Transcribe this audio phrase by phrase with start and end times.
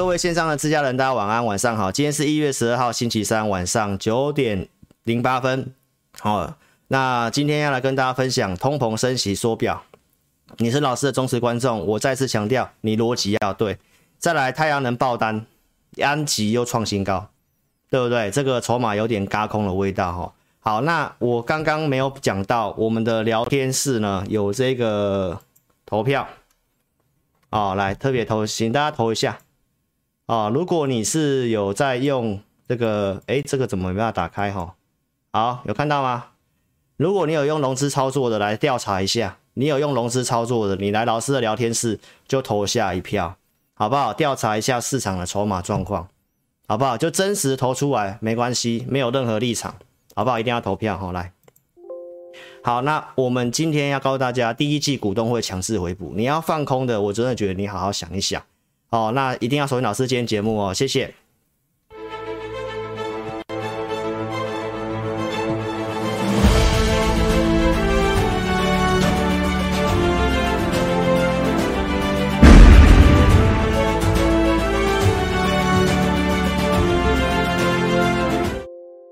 [0.00, 1.92] 各位线上的自家人，大家晚安，晚上好。
[1.92, 4.66] 今天是一月十二号，星期三晚上九点
[5.04, 5.74] 零八分。
[6.18, 6.54] 好，
[6.88, 9.82] 那今天要来跟大家分享通膨升息缩表。
[10.56, 13.76] 你是老师的忠实观众，我再次强调，你逻辑要对。
[14.18, 15.44] 再来，太阳能爆单，
[16.00, 17.28] 安吉又创新高，
[17.90, 18.30] 对不对？
[18.30, 20.32] 这个筹码有点嘎空的味道哈。
[20.60, 25.38] 好，那我刚刚没有讲到，我们的聊天室呢有这个
[25.84, 26.26] 投票。
[27.50, 29.38] 哦，来特别投，请大家投一下。
[30.30, 34.76] 啊、如果你是有在用这个，哎，这个怎么没办法打开哈？
[35.32, 36.26] 好，有看到吗？
[36.96, 39.38] 如果你有用融资操作的，来调查一下。
[39.54, 41.98] 你有用融资操作的，你来老师的聊天室
[42.28, 43.34] 就投下一票，
[43.74, 44.14] 好不好？
[44.14, 46.06] 调查一下市场的筹码状况，
[46.68, 46.96] 好不好？
[46.96, 49.74] 就真实投出来，没关系，没有任何立场，
[50.14, 50.38] 好不好？
[50.38, 51.32] 一定要投票，好来。
[52.62, 58.40] 好，那我们今天要告诉大家，第一季股东会强势回补，你要放空的，我真的觉得你好好想一想。
[58.90, 61.14] 哦，那一定要锁定老师今天节目哦，谢谢。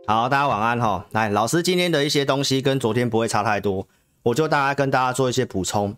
[0.09, 1.06] 好，大家晚安哈。
[1.12, 3.87] 来，老师今天的一些东西跟昨天不会差太多，
[4.25, 5.95] 我就大概跟大家做一些补充。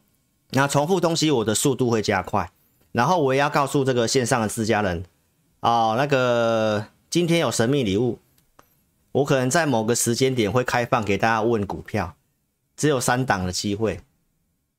[0.50, 2.50] 那重复东西，我的速度会加快。
[2.92, 5.04] 然后我也要告诉这个线上的自家人，
[5.60, 8.18] 哦，那个今天有神秘礼物，
[9.12, 12.14] 我可能在某个时间点会开放给大家问股票，
[12.76, 14.00] 只有三档的机会，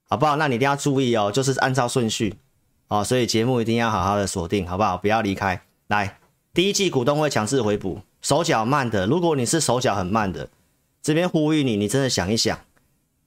[0.09, 0.35] 好不好？
[0.35, 2.35] 那你一定要注意哦，就是按照顺序
[2.89, 4.97] 哦，所以节目一定要好好的锁定，好不好？
[4.97, 5.61] 不要离开。
[5.87, 6.19] 来，
[6.53, 10.49] 第一季股东会强制回补，手脚慢的，如果你是手脚很慢的，
[11.01, 12.57] 这边呼吁你，你真的想一想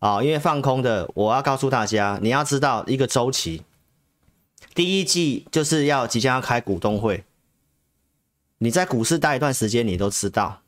[0.01, 3.63] 啊，哦，因为放空的，我要告诉大家，你要知道一个周期。
[4.75, 7.25] 第一季就是要即将要开股东会，
[8.59, 10.63] 你在股市待一段时间，你都知道。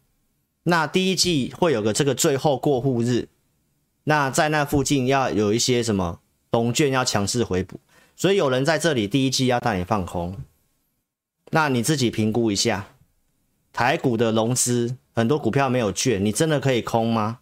[0.62, 3.28] 那第一季会有个这个最后过户日，
[4.04, 6.20] 那在那附近要有一些什么
[6.52, 7.80] 龙券要强势回补，
[8.16, 10.36] 所以有人在这里第一季要带你放空，
[11.50, 12.88] 那你自己评估一下，
[13.72, 17.40] 台股的融资很多股票没有券，你真的可以空吗？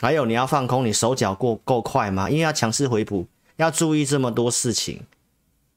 [0.00, 2.28] 还有你要放空，你手脚过够快吗？
[2.28, 3.26] 因为要强势回补，
[3.56, 5.02] 要注意这么多事情。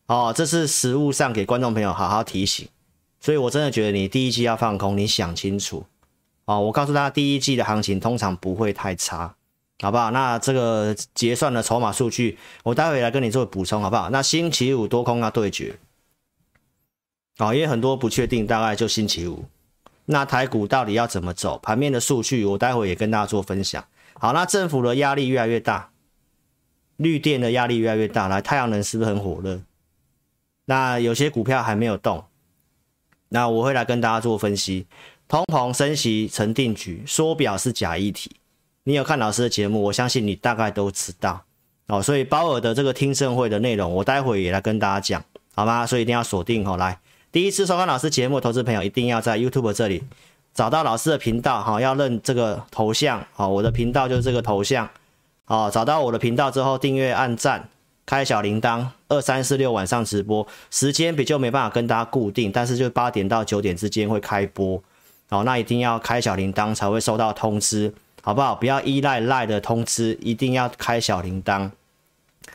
[0.08, 2.68] 哦，这是实物上给观众朋友好好提醒，
[3.20, 5.86] 所以我真的觉得你第一季要放空，你想清楚。
[6.46, 9.36] 哦，我告诉大家，第一季的行情通常不会太差，
[9.82, 10.12] 好不好？
[10.12, 14.10] 那这个结算的筹码数据，我待会来跟你做补充，好不好？
[14.10, 15.78] 那星期五多空要对决，
[17.40, 19.44] 哦，因为很多不确定，大概就星期五。
[20.06, 21.58] 那台股到底要怎么走？
[21.58, 23.84] 盘面的数据，我待会也跟大家做分享。
[24.14, 25.90] 好，那政府的压力越来越大，
[26.96, 29.60] 绿电的压力越来越大，来，太阳能是不是很火热？
[30.70, 32.22] 那有些股票还没有动，
[33.30, 34.86] 那我会来跟大家做分析。
[35.30, 38.30] 通膨升息成定局，缩表是假议题。
[38.84, 41.42] 你有看老师的节目，我相信你大概都知道
[41.88, 42.02] 哦。
[42.02, 45.24] 所以鲍尔的这个听证会的内容，我待会也来跟大家讲，
[45.56, 45.86] 好吗？
[45.86, 46.76] 所以一定要锁定哦。
[46.76, 47.00] 来，
[47.32, 50.04] 第一次收看老师节目，投资朋友一定要在 YouTube 这里
[50.54, 54.90] 找到老师的频道，哈，要认这个头像，好，我的频道就是这个头像，
[55.46, 57.70] 好，找到我的频道之后，订阅、按赞。
[58.08, 64.82] 开小铃铛，二三四六晚上直播时间比较没办法跟大家固定，但是就八点到九点之间会开播，
[65.30, 68.56] 好，那一定要开小铃铛才会收到通知，好不好？
[68.56, 71.70] 不要依赖赖的通知，一定要开小铃铛。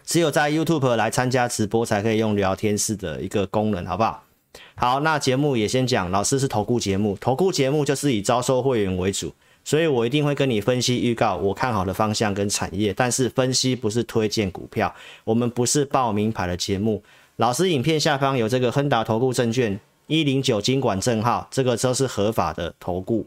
[0.07, 4.25] 只有在 YouTube 来参加直播才可以用聊天室的一个功能，好不好？
[4.75, 9.35] 好，那节目也先讲，老师是投顾节目，投顾节目就是以招收会员为主。
[9.65, 17.03] 所以我一定会跟你分析预告我看好的方向跟产业，但是分析不是推荐股票，我们不是报名牌的节目。
[17.37, 23.27] 老师影片下方有这个亨达投顾证券一零九金管证号，这个都是合法的投顾。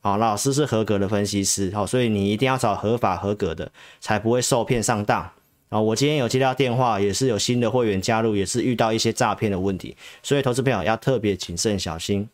[0.00, 5.30] 好，老师是合格的分析师，好，所以你一定要找合法合格的，才不会受骗上当。
[5.68, 12.28] 啊，我今天有接到电话，也是有新的会员加入，也是遇到一些诈骗的问题，所以投资朋友要特别谨慎小心。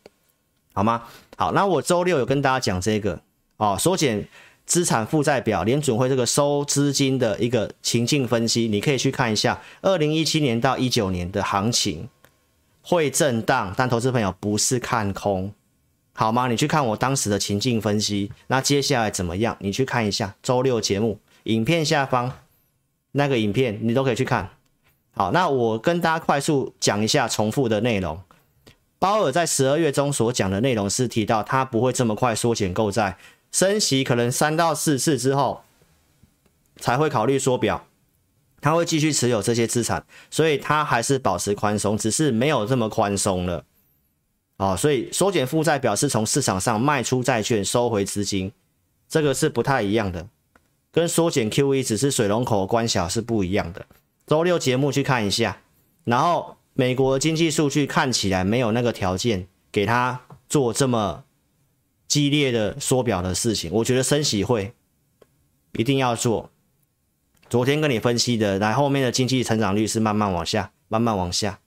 [0.79, 1.03] 好吗？
[1.35, 3.19] 好，那我周六有跟大家讲这个
[3.57, 4.25] 哦，缩减
[4.65, 12.07] 资产负债表，联准会这个收资金的一个情境分析，你可以去看一下，二零一七年到一九年的行情
[12.81, 15.51] 会震荡，但投资朋友不是看空，
[16.13, 16.47] 好吗？
[16.47, 19.57] 你去看我当时的情境分析，那接下来怎么样？
[19.59, 22.31] 你去看一下周六节目影片下方
[23.11, 24.49] 那个影片，你都可以去看。
[25.11, 28.17] 好，那我跟大家快速讲一下重复的内容。
[28.99, 33.17] 鲍尔在十二月中所讲的内容是提到，他不会这么快缩减购债，
[33.51, 35.63] 升息可能三到四次之后
[36.77, 37.85] 才会考虑缩表。
[38.61, 43.63] 他会继续持有这些资产，所以他还是保持宽松，只是没有这么宽松了。
[44.57, 48.51] 哦，所以缩减负债表是从市场上卖出债券收回资金，
[49.07, 50.27] 这个是不太一样的，
[50.91, 53.85] 跟缩减 QE 只是水龙口关小是不一样的。
[54.27, 55.61] 周六节目去看一下，
[56.03, 61.25] 然后美国经济数据看起来没有那个条件给他做这么
[62.07, 64.71] 激烈的缩表的事情，我觉得升息会
[65.73, 66.49] 一定要做。
[67.49, 71.59] 昨天跟你分析的，来后面的经济成长率是慢慢往下，慢慢往下，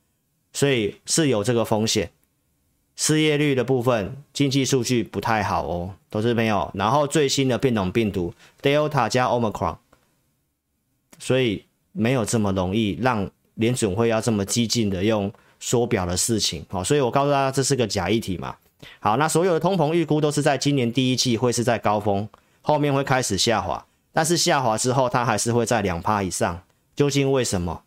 [0.55, 2.11] 所以是有这个风险。
[2.97, 6.71] 失业率的部分，经济数据不太好哦，都是没有。
[6.73, 8.33] 然后最新的变种病毒
[8.63, 9.77] Delta 加 Omicron，
[11.19, 16.65] 所以没有这么容易让联准会要这么激进的用缩表的事情。
[16.69, 18.57] 好，所以我告诉大家，这是个假议题嘛。
[18.99, 22.29] 好，那所有的通膨预估都是在今年第一季会是在高峰，
[22.61, 26.63] 后面会开始下滑，但是下滑之后它还是会在两趴以上。
[26.95, 27.83] 究竟为什么？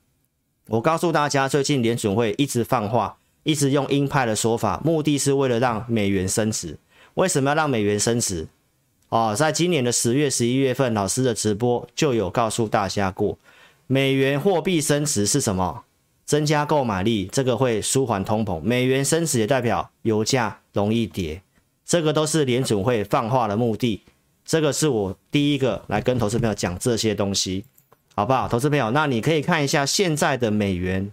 [0.67, 3.17] 我告诉大家，最近联准会一直放话。
[3.43, 6.79] 一直用鹰派的说法，目的是为了让美元升值。
[7.13, 8.47] 为什么要让美元升值？
[9.09, 13.37] 哦，在今年的十月、十一月份，老师的直播就有告诉大家过，
[13.87, 15.83] 美元货币升值是什么？
[16.25, 18.59] 增加购买力，这个会舒缓通膨。
[18.61, 21.43] 美元升值也代表油价容易跌，
[21.85, 24.01] 这个都是联准会放话的目的。
[24.43, 27.65] 这个是我第一个来跟投资朋友讲这些东西，
[28.15, 28.47] 好不好？
[28.47, 31.11] 投资朋友，那你可以看一下现在的美元。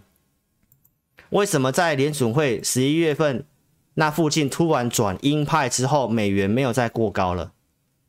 [1.29, 3.45] 为什么在联准会十一月份
[3.93, 7.51] 那附近突然转鹰派之后，美元没有再过高了，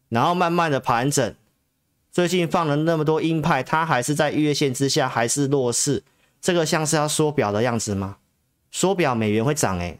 [0.09, 1.35] 然后慢慢的盘整，
[2.15, 6.05] 最近放了那么多鹰派，它还是在月线之下，还是弱势，
[6.41, 8.19] 这个像是要缩表的样子吗？
[8.71, 9.99] 缩表美元会涨诶，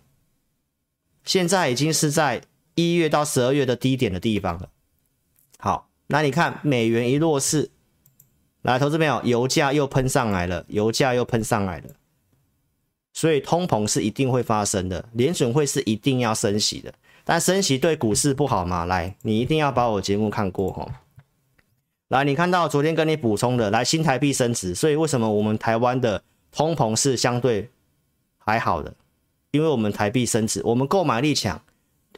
[1.25, 2.43] 现在已经是在
[2.77, 4.69] 一月到十二月的低点的地方了。
[5.59, 7.73] 好，那你看美元一弱势，
[8.63, 11.87] 来，投资朋友，油价又喷上来了，油价又喷上来了。
[13.13, 16.95] 所以通膨是一定会发生的，联准会是一定要升息的，
[17.25, 18.85] 但升息对股市不好吗？
[18.85, 20.89] 来，你一定要把我节目看过哦。
[22.09, 26.23] 来，你看到昨天跟你补充的，来新台币升值，所以为什么我们台湾的
[26.53, 27.71] 通膨是相对
[28.37, 28.95] 还好的？
[29.53, 31.63] 因为我们台币升值，我们购买力强，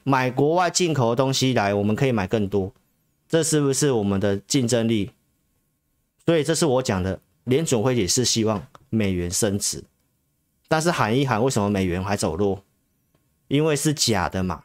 [0.02, 2.72] 买国外进口的东西来，我们可以买更多，
[3.28, 5.12] 这是不是我们的竞争力？
[6.24, 9.84] 所以这是我讲的，联准会也是希望美元升值。
[10.66, 12.64] 但是喊一喊，为什么美元还走弱？
[13.46, 14.64] 因为是假的嘛。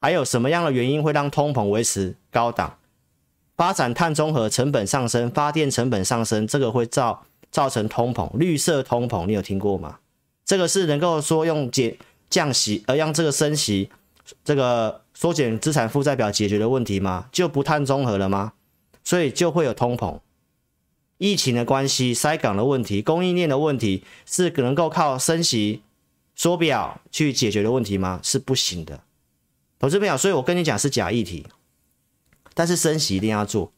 [0.00, 2.78] 还有什么样的原因会让通膨维持高档？
[3.56, 9.98] 发展碳中和成本上升，发电成本上升，这个会造造成通膨，绿色通膨，你有听过吗？
[10.44, 11.96] 这个是能够说用减
[12.28, 13.90] 降息而让这个升息，
[14.44, 17.28] 这个缩减资产负债表解决的问题吗？
[17.32, 18.52] 就不碳中和了吗？
[19.02, 20.20] 所以就会有通膨。
[21.18, 25.82] 疫情的关系、塞港的问题、供应链的问题，是能够靠升息
[26.34, 28.20] 缩表去解决的问题吗？
[28.22, 29.00] 是不行的，
[29.78, 30.16] 投资朋友。
[30.16, 31.46] 所以我跟你讲是假议题，
[32.56, 33.70] 但是升息一定要做，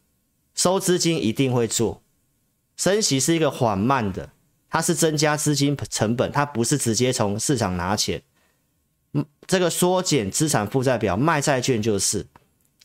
[0.54, 2.00] 收资金一定会做。
[2.76, 4.30] 升息是一个缓慢的，
[4.70, 8.22] 它是增加资金成本，它不是直接从市场拿钱。
[9.14, 12.24] 嗯，这个缩减资产负债表卖债券就是，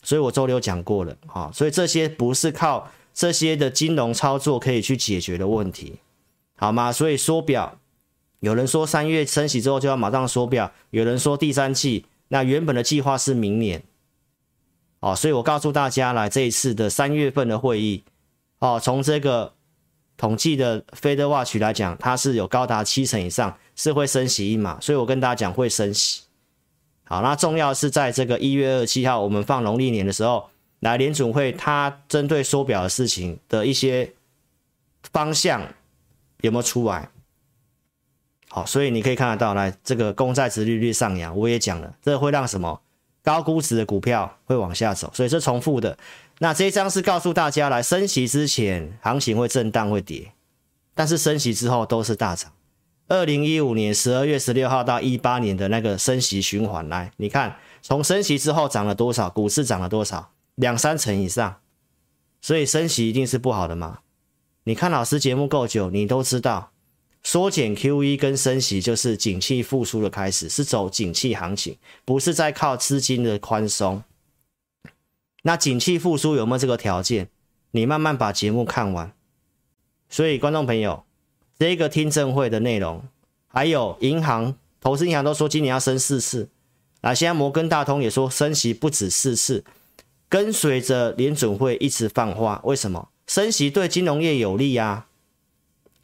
[0.02, 2.90] 所以我周六讲过了啊，所以这些不是靠。
[3.16, 6.00] 这些的金融操作可以去解决的问题，
[6.56, 6.90] 好吗？
[6.90, 7.78] 所以缩表，
[8.40, 13.84] 有人说三月升息之后就要马上缩表，有人说第三季，那原本的计划是明年，
[15.04, 18.02] 哦，所以我告诉大家来这一次的三月份的会议，
[18.60, 19.52] 哦，从这个
[20.16, 26.22] 统计的 Fed Watch 来讲，它是有高达七成以上是会升息一码，所以我跟大家讲会升息。
[27.04, 30.48] 好，那重要是在这个一月二十七号我们放农历年的时候。
[30.80, 34.12] 来，联准会它针对缩表的事情的一些
[35.12, 35.62] 方向
[36.42, 37.08] 有没有出来？
[38.48, 42.82] 好，所以你可以看得到，来这个公债殖利率上扬，我也讲了，这会让什么
[43.24, 45.96] 高估值的股票会往下走，所以是重复的。
[46.40, 50.32] 那这一张是告诉大家，来升息之前行情会震荡会跌，
[50.94, 52.52] 但是升息之后都是大涨。
[53.08, 60.30] 二零一五年十二月十六号到一八年的那个升息循环，来你看从升息之后涨了多少，股市涨了多少？
[60.56, 61.56] 两三成以上，
[62.42, 64.00] 所以升息一定是不好的嘛？
[64.64, 66.72] 你看老师节目够久，你都知道，
[67.24, 74.04] 缩减 QE 跟升息就是景气复苏的开始，是走景气行情，不是在靠资金的宽松。
[75.42, 77.28] 那景气复苏有没有这个条件？
[77.72, 79.12] 你慢慢把节目看完。
[80.08, 81.04] 所以观众朋友，
[81.58, 83.02] 这个听证会的内容，
[83.48, 86.48] 还有银行、投资银行都说今年要升四次，
[87.00, 89.64] 那现在摩根大通也说升息不止四次。
[90.28, 93.08] 跟随着联准会一直放话，为什么？
[93.26, 95.06] 升息对金融业有利啊，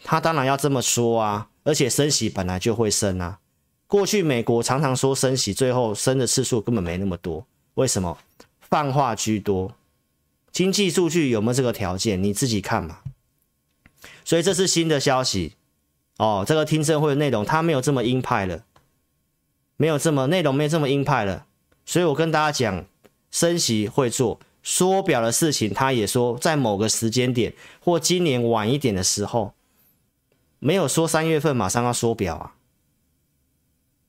[0.04, 3.38] 他当然要这么说啊，而且升息本来就会升啊。
[3.86, 8.16] 过去美国常常说升息，最后升的次数根本没那么多，为什么？
[8.60, 9.74] 放话居多，
[10.52, 12.22] 经济数据有没有这个条件？
[12.22, 12.98] 你自己看嘛。
[14.24, 15.54] 所以这是新的消息
[16.18, 18.62] 哦，这个听证会的内容它没有这么鹰派了，
[19.76, 21.46] 没有这么内容没有这么鹰派了。
[21.84, 22.86] 所以我跟大家讲，
[23.32, 29.54] 升息会做，缩表的事情，他也说在某个时间点或今年晚一点的时候，
[30.60, 32.54] 没有说三月份马上要缩表啊。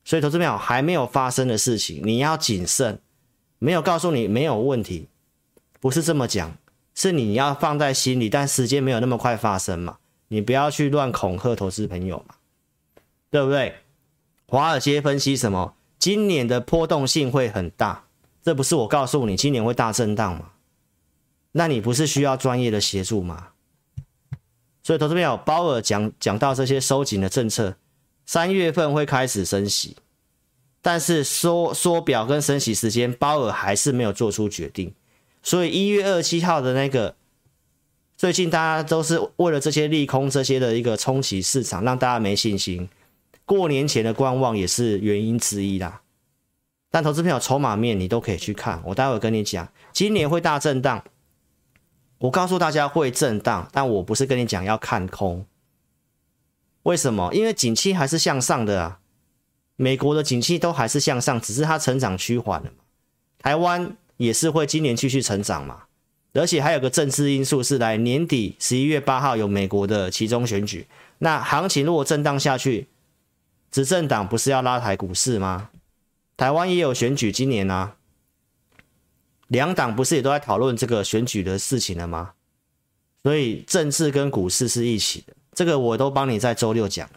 [0.06, 3.02] 所以投资朋友还没有发生的事情，你要谨慎。
[3.64, 5.08] 没有告诉你没有问题，
[5.80, 6.58] 不是这么讲，
[6.96, 12.36] 是你要放在心里，但时间没有那么快发生嘛，你不要去乱恐吓投资朋友嘛，
[13.30, 13.76] 对不对？
[14.48, 15.76] 华尔街分析什么？
[16.00, 18.06] 今年的波动性会很大，
[18.42, 20.54] 这不是我告诉你今年会大震荡吗？
[21.52, 23.50] 那你不是需要专业的协助吗？
[24.92, 27.78] 所以，投资朋友，鲍尔讲讲到这些收紧的政策，
[28.26, 29.96] 三月份会开始升息，
[30.82, 34.94] 但是缩缩表跟升息时间，鲍尔还是没有做出决定。
[35.42, 37.16] 所以一月二十七号的那个，
[38.18, 42.90] 最近大家都是为了这些利空这些的一个冲击市场，让大家没信心。
[43.46, 46.02] 过年前的观望也是原因之一啦，
[46.90, 51.02] 但投资朋友筹码面你都可以去看，我待会跟你讲，今年会大震荡，
[52.22, 55.46] 我告诉大家会震荡，但我不是跟你讲要看空，
[56.84, 57.34] 为什么？
[57.34, 59.00] 因为景气还是向上的啊，
[59.76, 62.84] 美国的景气都还是向上，只是它成长趋缓了嘛，
[63.40, 65.84] 台湾也是会今年继续成长嘛，
[66.34, 70.88] 而且还有个政治因素是来年底十一月八号有美国的期中选举，
[71.18, 72.88] 那行情如果震荡下去。
[73.72, 75.70] 执政党不是要拉抬股市吗？
[76.36, 77.96] 台湾也有选举，今年啊，
[79.52, 82.32] 两党不是也都在讨论这个选举的事情了吗？
[83.22, 87.10] 所以政治跟股市是一起的，这个我都帮你在周六讲。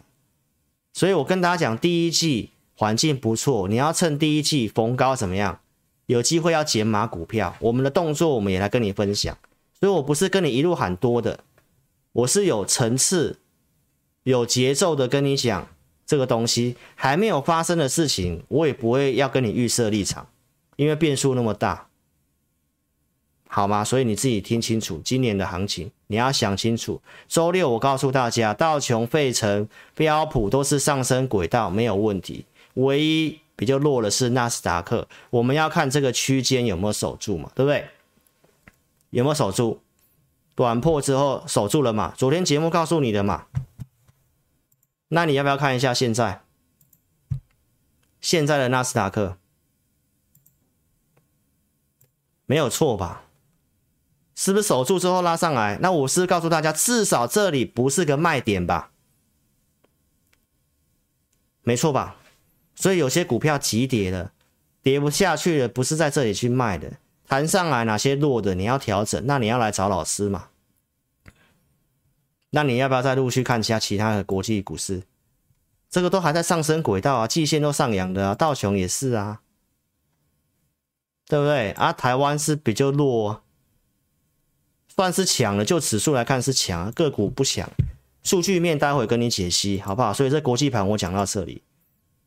[0.91, 5.61] 所以我跟大家讲，第一季环境不错，你要趁第一季逢高怎么样？
[6.07, 9.37] 有机会要减码股票，我们的动作我们也来跟你分享。
[9.79, 11.39] 所以我不是跟你一路喊多的，
[12.11, 13.39] 我是有层次、
[14.23, 15.67] 有节奏的跟你讲。
[16.05, 20.27] 这个东西还没有发生的事情，我也不会要跟你预设立场，
[20.75, 21.84] 因为变数那么大，
[23.47, 23.83] 好吗？
[23.83, 27.01] 所以你自己听清楚今年的行情，你要想清楚。
[27.27, 32.45] 周六我告诉大家，道琼、费城、标普都是上升轨道，没有问题。
[32.73, 37.87] 唯一比较弱的是纳斯达克，我们要看这个区间有没有守住嘛，对不对？
[39.11, 39.79] 有没有守住？
[40.55, 42.13] 短破之后守住了嘛？
[42.17, 43.45] 昨天节目告诉你的嘛。
[45.09, 46.41] 那你要不要看一下现在？
[48.19, 49.37] 现在的纳斯达克
[52.47, 53.24] 没有错吧？
[54.35, 55.79] 是不是守住之后拉上来？
[55.81, 58.91] 那我是告诉大家，至少这里不是个卖点吧？
[61.63, 62.17] 没错吧？
[62.75, 64.33] 所以有些股票急跌了，
[64.83, 66.93] 跌不下去了，不是在这里去卖的。
[67.27, 70.49] 弹上来哪些弱的你要调整，那你要来找老师嘛。
[72.49, 75.03] 那你要不要再陆续看一下其他的国际股市？
[75.89, 79.41] 这个都还在上升轨道啊，季线都上扬的啊，道琼也是啊，
[81.27, 81.71] 对不对？
[81.71, 83.44] 啊，台湾是比较弱，
[84.95, 87.69] 算是强了，就指数来看是强，个股不强。
[88.23, 90.13] 数据面待会跟你解析，好不好？
[90.13, 91.61] 所以这国际盘我讲到这里，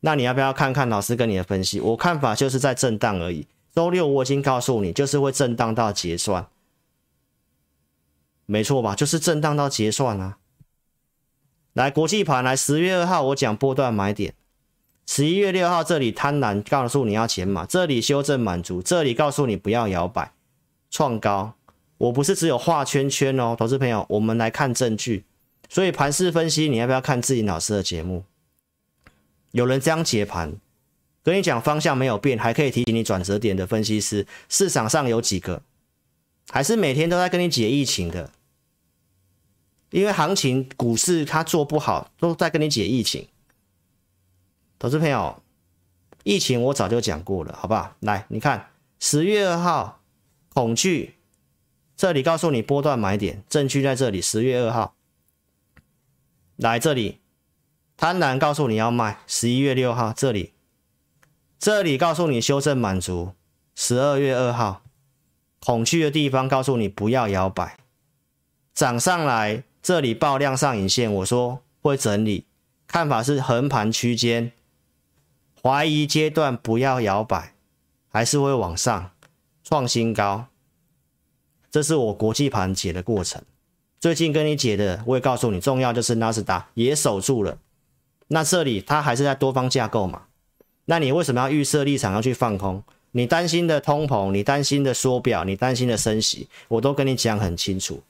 [0.01, 1.79] 那你要不要看看老师跟你的分析？
[1.81, 3.47] 我看法就是在震荡而已。
[3.75, 6.47] 周六我已经告诉你，就是会震荡到结算。
[8.45, 8.95] 没错吧？
[8.95, 10.37] 就是震荡到结算啊！
[11.73, 14.33] 来，国际盘来，十月二号我讲波段买点，
[15.05, 20.33] 十一月六号这里贪婪告诉你要减码，这里修正满足，这里告诉你不要摇摆，
[20.89, 21.55] 创高。
[21.99, 25.25] 我不是只有画圈圈哦，投资朋友，我们来看证据。
[25.67, 28.23] 所以盘势分析，你要不要看自己老师的节目？
[29.51, 30.55] 有人这样解盘，
[31.21, 35.61] 跟你讲方向没有变，还可以提醒你转折点的分析师，市场上有几个？
[36.49, 38.31] 还是每天都在跟你解疫情的？
[39.91, 43.27] 因为行情股市它做不好，都在跟你解疫情。
[44.79, 45.43] 投资朋友，
[46.23, 47.95] 疫情我早就讲过了，好不好？
[47.99, 50.01] 来，你看十月二号
[50.53, 51.15] 恐惧，
[51.99, 54.21] 这里告诉你波段买点，证据在这里。
[54.21, 54.95] 十月二号，
[56.55, 57.19] 来这里
[57.97, 59.19] 贪婪告诉你要卖。
[59.27, 60.53] 十一月六号这里，
[61.59, 63.33] 这里告诉你修正满足。
[63.75, 64.81] 十二月二号
[65.59, 67.77] 恐惧的地方告诉你不要摇摆，
[68.73, 69.65] 涨上来。
[69.81, 72.45] 这里爆量上影线，我说会整理，
[72.87, 74.53] 看法是横盘区间，
[75.61, 77.55] 怀疑阶段不要摇摆，
[78.07, 79.11] 还是会往上
[79.61, 80.45] 创新高。
[81.71, 83.41] 这是我国际盘解的过程，
[83.99, 87.57] 最近跟你解的，我也告诉你，重要就是纳斯达也守住了。
[88.27, 90.23] 那这里它还是在多方架构嘛？
[90.85, 92.83] 那你为什么要预设立场要去放空？
[93.11, 98.01] 你担心的通膨，你担心的缩表，你担心的升息，我都跟你讲很清楚，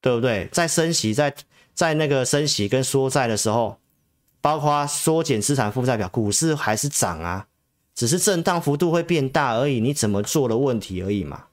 [0.00, 0.48] 对不对？
[0.52, 1.34] 在升息，在
[1.74, 3.78] 在那个升息跟缩债的时候，
[4.42, 7.46] 包括缩减资产负债表，股市还是涨啊，
[7.94, 9.80] 只是震荡幅度会变大而已。
[9.80, 11.44] 你怎么做的问题而已嘛？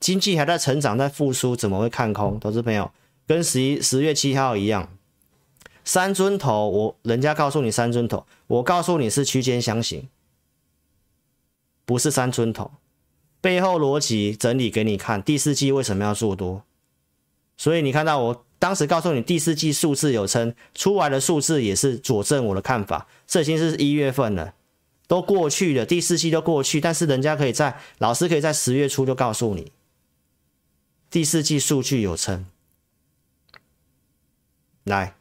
[0.00, 2.40] 经济还在成长，在复苏，怎么会看空？
[2.40, 2.90] 投资朋友，
[3.26, 4.88] 跟十一十月七号一样，
[5.84, 10.08] 三尊头，我人家告诉你三尊头，我告诉你是区间箱型。
[11.84, 12.70] 不是三尊头，
[13.40, 15.22] 背后逻辑整理给你看。
[15.22, 16.62] 第四季为什么要做多？
[17.56, 23.06] 所以你看到我当时告诉你第四季数字有称，出来的数字也是佐证我的看法。
[23.26, 24.54] 这已经是一月份了，
[25.08, 29.72] 都过去了，第四季都过去，但是人家可以在老师可以在十月初就告诉你，
[31.10, 32.46] 第四季数据有撑。
[34.84, 35.14] 来，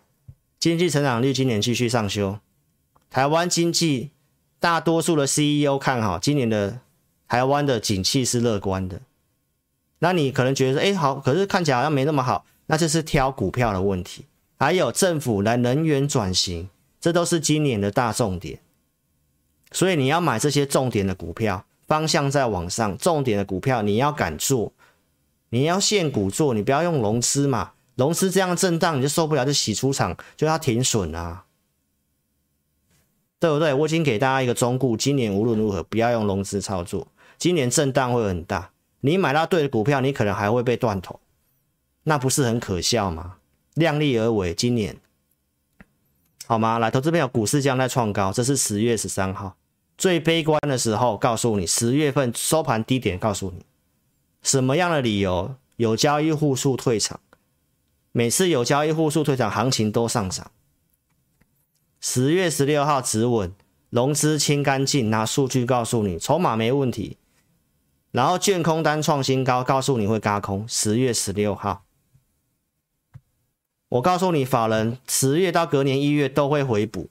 [0.59, 2.39] 经济成长率今年继续上修，
[3.09, 4.11] 台湾经济。
[4.61, 6.81] 大多数的 CEO 看好今年的
[7.29, 8.99] 台湾的景气是乐观的，
[9.99, 14.25] 那你可能觉得，哎，好，可是看起来好像没那么好，那这是挑股票的问题。
[14.57, 16.67] 还有政府来能源转型，
[16.99, 18.59] 这都是今年的大重点。
[19.71, 24.73] 所以你要买这些重点的股票，方向在往上，重点的股票你要敢做，
[25.49, 31.45] 你要现股做，你不要用融资嘛，融资这样震荡你就受不了，就洗出场，就要停损啊。
[33.41, 33.73] 对不对？
[33.73, 38.71] 我已经给大家一个忠告，今年无论如何不要用融资操作，今年震荡会很大。
[38.99, 41.21] 你买到对的股票，你可能还会被断头，
[42.03, 43.37] 那不是很可笑吗？
[43.75, 44.97] 量力而为，今年
[46.45, 46.79] 好吗？
[46.79, 49.55] 来，投资朋友，股市将在创高，这是十月十三号
[49.97, 53.63] 最悲观的时候，告诉你十月份收盘低点，告诉你
[54.49, 55.57] 什么样的理由？
[55.75, 57.19] 有交易户数退场，
[58.11, 60.49] 每次有交易户数退场，行情都上涨。
[61.99, 63.53] 十月十六号止稳，
[63.91, 67.17] 融资清干净，拿数据告诉你筹码没问题，
[68.09, 70.67] 然后券空单创新高，告诉你会轧空。
[70.67, 71.83] 十月十六号，
[73.89, 77.07] 我告诉你，法人十月到隔年一月都会回补，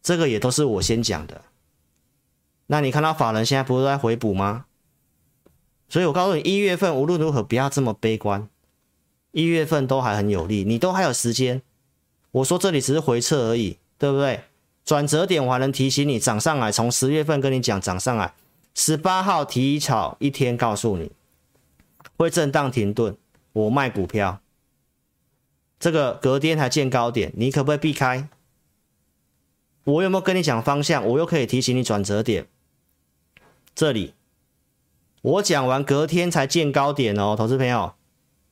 [0.00, 1.42] 这个也都是我先讲的。
[2.68, 4.66] 那你看到法人现在不是在回补吗？
[5.92, 8.48] 所以我告诉你，一月份无论如何不要这么悲观，
[9.32, 11.60] 一月份都还很有利，你都还有时间。
[12.30, 13.76] 我说这里只是回撤而已。
[14.02, 14.40] 对不对？
[14.84, 18.34] 转折点我还能提醒你涨上来，从十月份跟你讲涨上来，
[18.74, 21.12] 十八号提早一天告诉你
[22.16, 23.16] 会震荡停顿，
[23.52, 24.40] 我卖股票，
[25.78, 28.28] 这个隔天还见高点，你可不可以避开？
[29.84, 31.06] 我有没有跟你讲方向？
[31.06, 32.48] 我又可以提醒你转折点。
[33.72, 34.14] 这里
[35.22, 37.92] 我讲完隔天才见高点哦，投资朋友，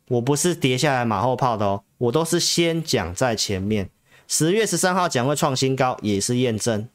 [0.06, 3.90] 我不是跌下来马后炮的哦，我都是先讲在前面。
[4.28, 6.88] 十月十三号讲会创新高，也是验证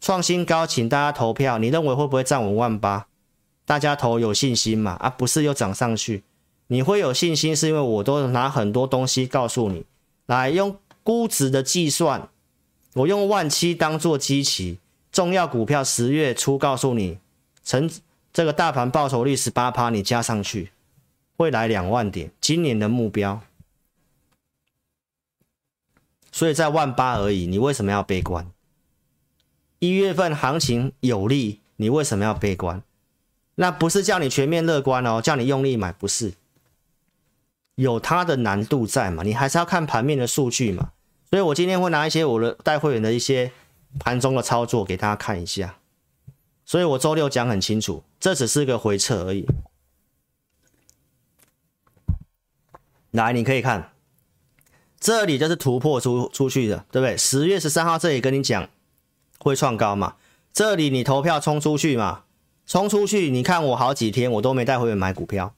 [0.00, 1.58] 创新高，请大家投票。
[1.58, 3.06] 你认为会不会站稳万八？
[3.64, 4.92] 大家投有信心嘛？
[4.94, 6.24] 啊，不是又涨上去？
[6.66, 9.84] 你会有信心，是因为我都拿很多东西告诉你，
[10.26, 12.28] 来用估值的计算，
[12.94, 14.78] 我用万七当做基期，
[15.12, 17.18] 重要股票十月初告诉你，
[17.62, 17.88] 成
[18.38, 20.70] 这个大盘报酬率十八趴，你加上去
[21.36, 23.40] 会来两万点，今年的目标。
[26.30, 28.48] 所以在万八而已，你为什么要悲观？
[29.80, 32.80] 一月份行情有利，你为什么要悲观？
[33.56, 36.34] 那不是叫你全面乐观哦，叫你用力买，不是。
[37.74, 39.24] 有它的难度在嘛？
[39.24, 40.92] 你还是要看盘面的数据嘛。
[41.28, 43.50] 所以我今天会拿一些我的带会员的一些
[43.98, 45.77] 盘中的操作给大家看一下。
[46.68, 49.46] 所以我周六讲很清楚，这只是个回撤而已。
[53.12, 53.94] 来，你可以看。
[55.00, 57.16] 这里就是突破出出去的，对不对？
[57.16, 58.68] 十月十三号这里跟你讲
[59.38, 60.16] 会创高嘛，
[60.52, 62.24] 这里你投票冲出去嘛，
[62.66, 65.54] 冲出去，你看我好几天我都没带会员买股票，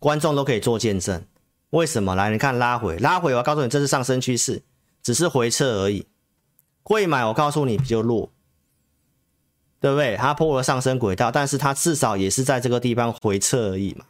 [0.00, 1.24] 观众都可以做见证。
[1.70, 2.16] 为什么？
[2.16, 4.64] 来，你看拉回拉回，我要告诉你这是上升趋势，
[5.04, 6.08] 只是回撤而已。
[6.82, 8.32] 会买我告诉你比较弱，
[9.84, 10.16] 对不对？
[10.16, 14.06] 它破了上升轨道，但是它至少也是在这个地方回撤而已嘛。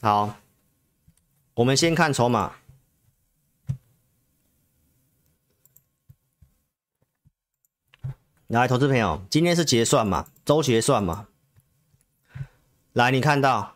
[0.00, 0.36] 好。
[1.54, 2.52] 我们先看筹码，
[8.46, 11.26] 来，投资朋友，今天是结算嘛，周结算嘛。
[12.92, 13.74] 来，你看到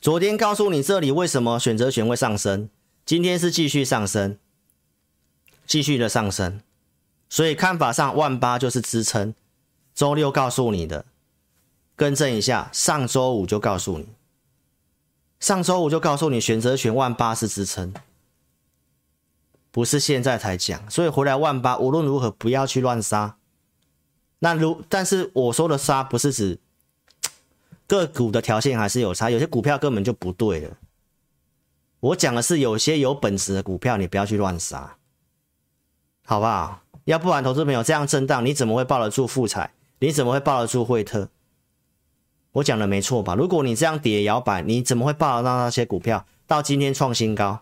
[0.00, 2.70] 昨天告诉你这里为什么选择权会上升，
[3.04, 4.38] 今天是继续上升，
[5.66, 6.62] 继续的上升，
[7.28, 9.34] 所以看法上万八就是支撑。
[9.94, 11.04] 周六告诉你的，
[11.96, 14.08] 更正一下，上周五就告诉你。
[15.38, 17.92] 上周五就告诉你，选择权万八是支撑，
[19.70, 20.90] 不是现在才讲。
[20.90, 23.36] 所以回来万八，无论如何不要去乱杀。
[24.40, 26.58] 那如但是我说的杀不是指
[27.86, 30.76] 个股的条件还是有差，有些股票根本就不对了。
[32.00, 34.96] 我讲的是有些有本事的股票，你不要去乱杀，
[36.24, 36.82] 好不好？
[37.04, 39.72] 要不然投资朋友这样震荡，你怎么会抱得住富彩？
[40.00, 41.28] 你怎么会抱得住惠特？
[42.52, 43.34] 我讲的没错吧？
[43.34, 47.60] 如果你这样跌摇摆，你怎么会抱得到那些股票到今天创新高？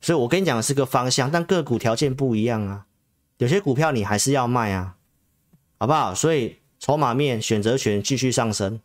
[0.00, 2.86] 所以我跟你讲的是个方向，但个股条件不一样啊。
[3.38, 4.96] 有些股票你还是要卖啊，
[5.78, 6.14] 好不好？
[6.14, 8.80] 所以筹码面选择权继续上升，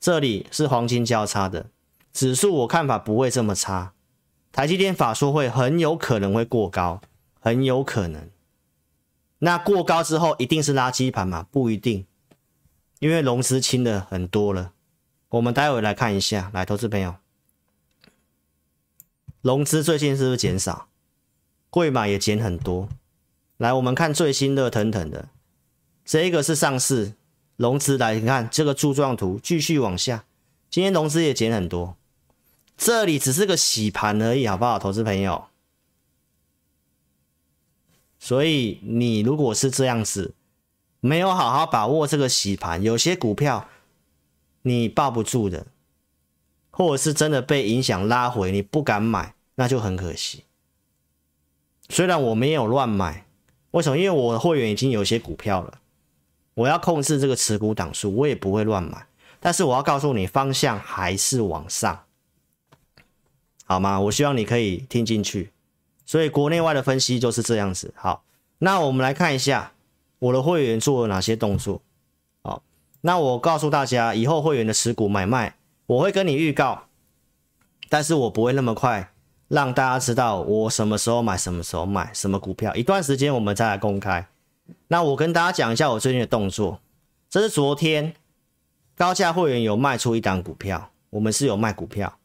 [0.00, 1.66] 这里是黄金交叉的
[2.12, 3.92] 指数，我看法不会这么差。
[4.50, 7.00] 台积电法说会很有可能会过高。
[7.38, 8.30] 很有可能，
[9.44, 11.46] 那过高之后一定是垃圾盘嘛？
[11.52, 12.06] 不一定，
[12.98, 14.72] 因为融资清的很多了。
[15.28, 17.16] 我们待会来看一下，来，投资朋友，
[19.42, 20.88] 融资最近是不是减少？
[21.68, 22.88] 贵买也减很多。
[23.58, 25.28] 来，我们看最新热腾腾的，
[26.06, 27.12] 这一个是上市
[27.56, 30.24] 融资，来，你看这个柱状图继续往下，
[30.70, 31.98] 今天融资也减很多，
[32.78, 35.48] 这里只是个洗盘而已，好不好，投资朋友？
[38.24, 40.32] 所以你如果是这样子，
[41.00, 43.68] 没有好好把握这个洗盘，有些股票
[44.62, 45.66] 你抱不住的，
[46.70, 50.44] 或者是真的被影响拉回，你不敢买，那就很可惜。
[51.90, 53.26] 虽然我没有乱买，
[53.72, 53.98] 为什么？
[53.98, 55.80] 因为我的会员已经有些股票了，
[56.54, 59.06] 我要控制这个持股档数，我也不会乱买。
[59.38, 62.06] 但是我要告诉你，方向还是往上，
[63.66, 64.00] 好吗？
[64.00, 65.50] 我希望你可以听进去。
[66.06, 67.92] 所以国内外的分析就是这样子。
[67.96, 68.22] 好，
[68.58, 69.72] 那我们来看一下
[70.18, 71.80] 我的会员做了哪些动作。
[72.42, 72.62] 好，
[73.00, 76.84] 那我告诉大家，以后会员的持股买卖，我会跟你预告，
[77.88, 79.12] 但是我不会那么快
[79.48, 82.74] 让大家知道我什么时候买，什么时候买什么股票。
[82.74, 84.26] 一段时间我们再来公开。
[84.88, 86.80] 那我跟大家讲一下我最近的动作。
[87.28, 88.14] 这是昨天
[88.96, 92.16] 高价会员有卖出一档股票，我们是有卖股票。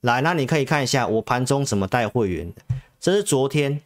[0.00, 2.62] 来，那你可以看一下我盘中怎么带会员的。
[3.00, 3.80] 这是昨天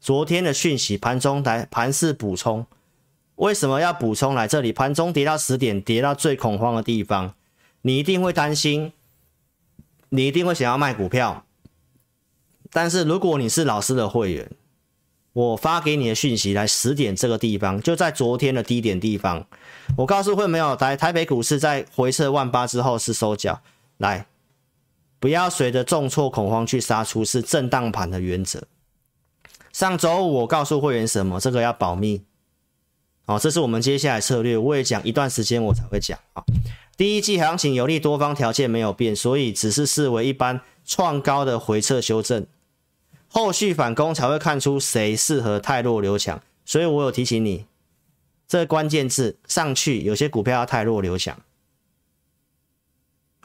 [0.00, 2.66] 昨天的讯息，盘中来盘势补充。
[3.36, 4.72] 为什么要补充来这里？
[4.72, 7.34] 盘中跌到十点，跌到最恐慌的地方，
[7.82, 8.92] 你一定会担心，
[10.10, 11.44] 你一定会想要卖股票。
[12.70, 14.50] 但是如果你是老师的会员，
[15.32, 19.46] 我发给你的讯息来十点这个地方，就在昨天的低点地方，
[19.96, 23.60] 我告诉会没有台台北股市在回撤万八之后是收脚，
[23.98, 24.26] 来。
[25.18, 28.64] 不要随着重挫恐慌去杀出，是震荡盘的原则。
[29.72, 31.40] 上周五我告诉会员什么？
[31.40, 32.22] 这个要保密。
[33.26, 34.56] 哦，这是我们接下来策略。
[34.56, 36.18] 我也讲一段时间我才会讲。
[36.34, 36.44] 啊，
[36.96, 42.46] 第一季行情有利多方条件没有变，所以只是视为一般创高的回撤修正，
[43.28, 46.42] 后续反攻才会看出谁适合太弱留强。
[46.66, 47.64] 所以我有提醒你，
[48.46, 51.40] 这关键字上去，有些股票要太弱留强。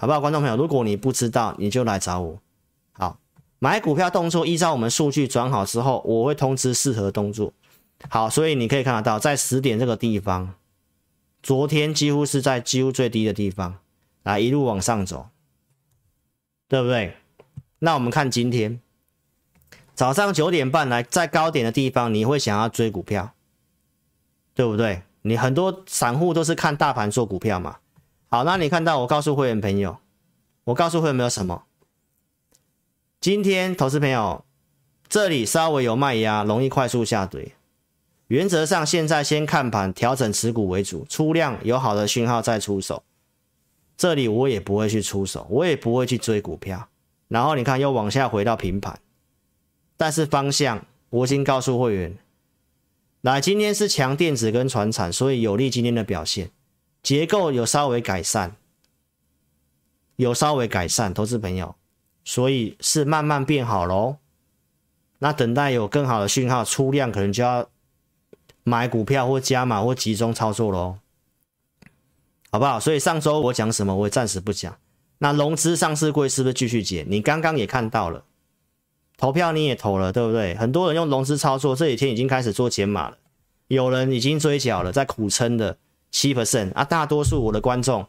[0.02, 0.56] 好不好，观众朋友？
[0.56, 2.40] 如果你不知道，你就来找我。
[2.94, 3.20] 好，
[3.60, 7.52] 买股票动作依照我们数据转好之后，我会通知适合动作。
[8.08, 10.54] 好，所以你可以看得到，在十点这个地方，
[11.44, 13.80] 昨天几乎是在几乎最低的地方，
[14.24, 15.28] 来一路往上走，
[16.70, 17.18] 对不对？
[17.80, 18.80] 那我们看今天
[19.94, 23.34] 早上九点半来在高点的地方，你会想要追股票，
[24.54, 25.02] 对不对？
[25.24, 27.80] 你很多散户都是看大盘做股票嘛。
[28.32, 29.98] 好，那你看到我告诉会员朋友，
[30.66, 31.64] 我告诉会员朋友什么？
[33.20, 34.46] 今天投资朋友
[35.08, 37.54] 这里稍微有卖压，容易快速下跌。
[38.28, 43.02] 原则上，现在先看盘，调整持股为主，出量有好的讯号再出手。
[43.98, 46.88] 这里我也不会去出手，我也不会去追股票。
[47.30, 49.00] 然后你看又往下回到平盘，
[49.98, 52.16] 但是方向我已经告诉会员，
[53.22, 56.52] 来，今天是强电子跟传产，所以有利今天的表现。
[57.02, 58.56] 结构有稍微改善，
[60.18, 61.76] 有稍微改善，投资朋友，
[62.24, 64.18] 所以是慢慢变好喽。
[65.20, 67.70] 那等待有更好的讯号出量，可能就要
[68.64, 70.98] 买股票或加码或集中操作喽，
[72.52, 72.80] 好不好？
[72.80, 74.78] 所以上周我讲什么，我也暂时不讲。
[75.20, 77.06] 那融资上市柜是不是继续减？
[77.10, 78.24] 你刚刚也看到了，
[79.18, 80.56] 投票你也投了，对不对？
[80.56, 83.18] 很多人用融资操作，这几天已经开始做减码了，
[83.68, 85.78] 有人已经追缴了，在苦撑的。
[86.12, 88.08] 七 percent 啊，大多数我的观众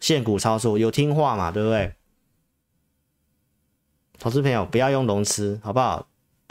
[0.00, 1.94] 现股操作有听话嘛，对不对？
[4.18, 6.06] 投资朋友不要用融资，好不好？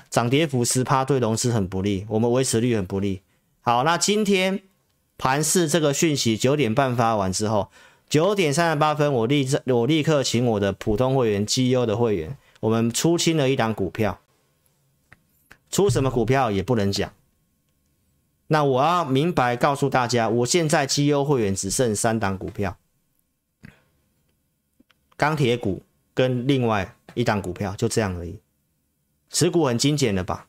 [0.10, 3.22] 涨跌幅十趴对融资很不利，我们维持率很不利。
[3.62, 4.62] 好，那今天
[5.18, 7.72] 盘市这个讯息九点半发完之后，
[8.08, 14.20] 九点三十八分，我立我立刻请我的普通会员、绩优的会员，我们出清了一档股票，
[15.72, 17.12] 出什么股票也不能讲。
[18.54, 22.78] 那我要明白告诉大家，我现在绩优会员只剩三档股票，
[25.18, 25.82] 钢铁股
[26.14, 28.40] 跟另外一档股票，就这样而已。
[29.32, 30.48] 持股很精简的吧？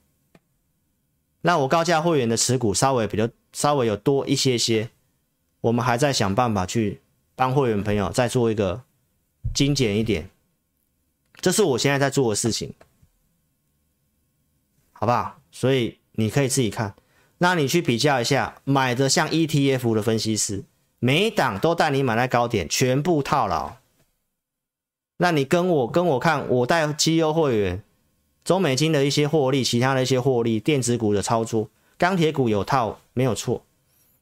[1.40, 4.90] 那我高价会员的持股稍微比较稍微有多一些些，
[5.62, 7.00] 我们还在想办法去。
[7.36, 8.84] 帮会员朋友再做一个
[9.52, 10.30] 精简一点，
[11.40, 12.72] 这是我现在在做的事情，
[14.92, 15.40] 好不好？
[15.50, 16.94] 所以你可以自己看，
[17.44, 20.64] 那你去比较一下，买的像 ETF 的分析师，
[20.98, 23.76] 每一档都带你买在高点，全部套牢。
[25.18, 27.82] 那你跟我跟我看，我带绩优会员，
[28.46, 33.62] 中美金的一些获利，其他的一些获利，电子股的操作，钢铁股有套没有错，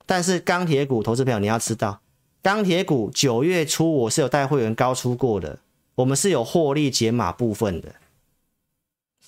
[0.05, 2.01] 但是钢铁股投资朋友你要知道。
[2.43, 5.61] 钢铁股九月初我是有带会员高出过的，
[5.95, 7.95] 我们是有获利解码部分的，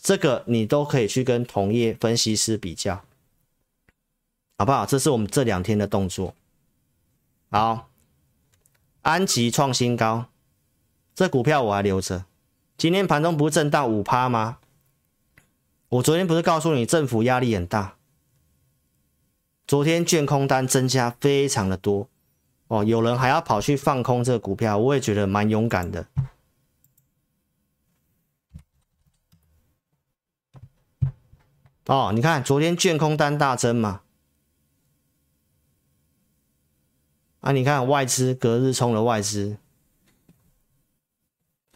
[0.03, 3.05] 这个你都可以去跟同业分析师比较，
[4.65, 4.87] 好不好？
[4.87, 6.35] 这是我们这两天的动作。
[7.51, 7.91] 好，
[9.03, 10.31] 安吉创新高，
[11.15, 12.25] 这股票我还留着。
[12.79, 14.57] 今天盘中不是震荡五趴吗？
[15.91, 17.97] 我昨天不是告诉你政府压力很大，
[19.67, 22.09] 昨天券空单增加非常的多。
[22.69, 26.07] 哦，有人还要跑去放空这个股票，我也觉得蛮勇敢的。
[31.85, 34.01] 哦，你看昨天券空单大增嘛？
[37.45, 39.59] 啊，你看外资隔日冲的外资，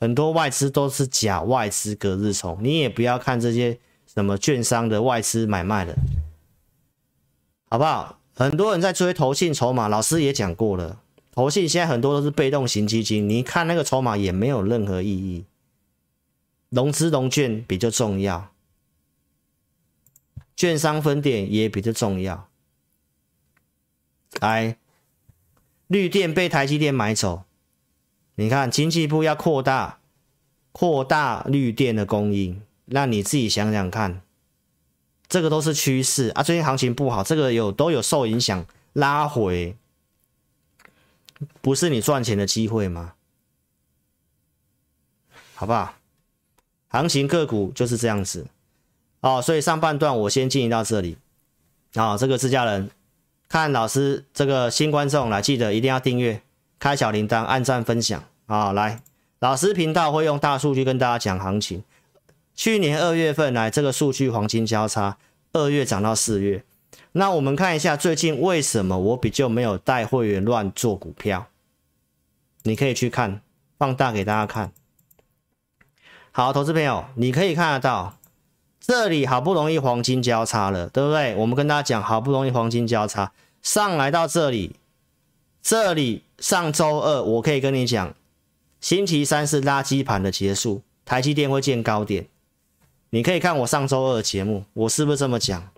[0.01, 5.95] 很多外资都是假外资隔日冲，你也不要看这些什么券商的外资买卖的，
[7.69, 8.19] 好不好？
[8.35, 11.03] 很多人在追投信筹码，老师也讲过了，
[11.33, 15.45] 投信现在很多都是被动型基金，你看那个筹码也没有任何意义，
[16.71, 18.51] 融资融券比较重要，
[20.57, 22.49] 券商分点也比较重要。
[24.41, 24.79] 来，
[25.89, 27.43] 绿电被台积电买走，
[28.37, 29.99] 你看经济部要扩大
[30.71, 34.23] 扩大绿电的供应，那你自己想想看。
[35.29, 36.43] 这个都是趋势啊！
[36.43, 39.77] 最近行情不好，这个有都有受影响拉回，
[41.61, 43.13] 不是你赚钱的机会吗？
[45.55, 45.97] 好不好？
[46.89, 48.47] 行情个股就是这样子
[49.21, 51.19] 哦，所以上半段我先进行到这里
[51.93, 52.17] 啊、哦。
[52.19, 52.91] 这个自家人
[53.49, 56.43] 看老师这个新观众来，记得一定要订阅、
[56.79, 59.01] 开小铃铛、按赞、分享啊、来，
[59.39, 61.83] 老师频道会用大数据跟大家讲行情。
[62.55, 65.17] 去年二月份来这个数据黄金交叉，
[65.55, 66.63] 二月涨到四月，
[67.13, 71.47] 那我们看一下最近为什么我比较没有带会员乱做股票？
[72.65, 73.41] 你可以去看，
[73.79, 74.73] 放大给大家看。
[76.33, 78.18] 好，投资朋友，你可以看得到，
[78.89, 81.37] 这里好不容易黄金交叉了，对不对？
[81.37, 84.77] 我们跟大家讲，好不容易黄金交叉上来到这里，
[85.61, 88.15] 这里上周二我可以跟你讲，
[88.81, 92.29] 星期三是垃圾盘的结束，台积电会见高点。
[93.11, 95.69] 你可以看我上周二的节目，我是不是这么讲？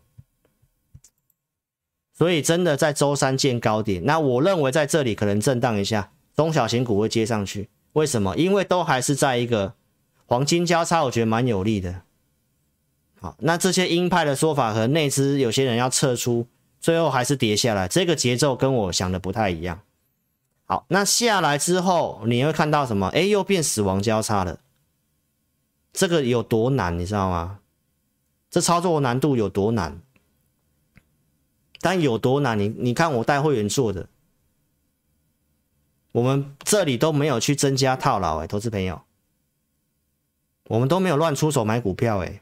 [2.16, 7.68] 所以真的在周三见高点，那我认为在这里可能震荡一下，中小型股会接上去。
[7.94, 8.36] 为什么？
[8.36, 9.74] 因为都还是在一个
[10.26, 12.02] 黄金交叉，我觉得蛮有利的。
[13.20, 16.46] 好，那这些鹰派的说法和内资有些人要撤出，
[16.80, 19.82] 最后还是跌下来，这个节奏跟我想的不太一样。
[20.64, 23.08] 好，那下来之后你会看到什么？
[23.08, 24.60] 哎，又变死亡交叉了。
[25.92, 27.58] 这个有多难，你知道吗？
[28.48, 30.00] 这操作难度有多难？
[31.80, 32.58] 但有多难？
[32.58, 34.08] 你你看我带会员做的，
[36.12, 39.02] 我们这里都没有去增加套牢，哎，投资朋友，
[40.68, 42.40] 我们都没有乱出手买股票，哎，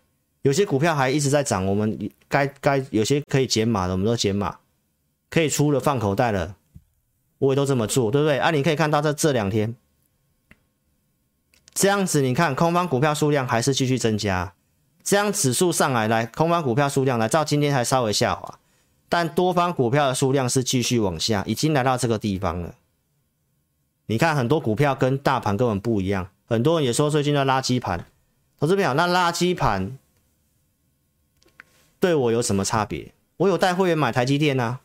[0.49, 4.57] 有些股票还一直在涨，我们该该有些可以减码的，我们都减码，
[5.29, 6.57] 可以出了放口袋了，
[7.37, 8.39] 我也都这么做，对不对？
[8.39, 9.77] 啊，你可以看到这这两天。
[11.75, 14.55] 这样子，你看空方股票数量还是继续增加，
[15.05, 18.59] 这样指数上来，来空方股票数量来，到今天还稍微下滑，
[19.11, 22.75] 但多方股票的数量是继续往下，已经来到这个地方了。
[24.07, 28.07] 你看很多股票跟大盘根本不一样，很多人也说最近的垃圾盘，
[28.59, 29.99] 投资朋友，那垃圾盘
[32.01, 33.13] 对我有什么差别？
[33.39, 34.81] 我有带会员买台积电啊，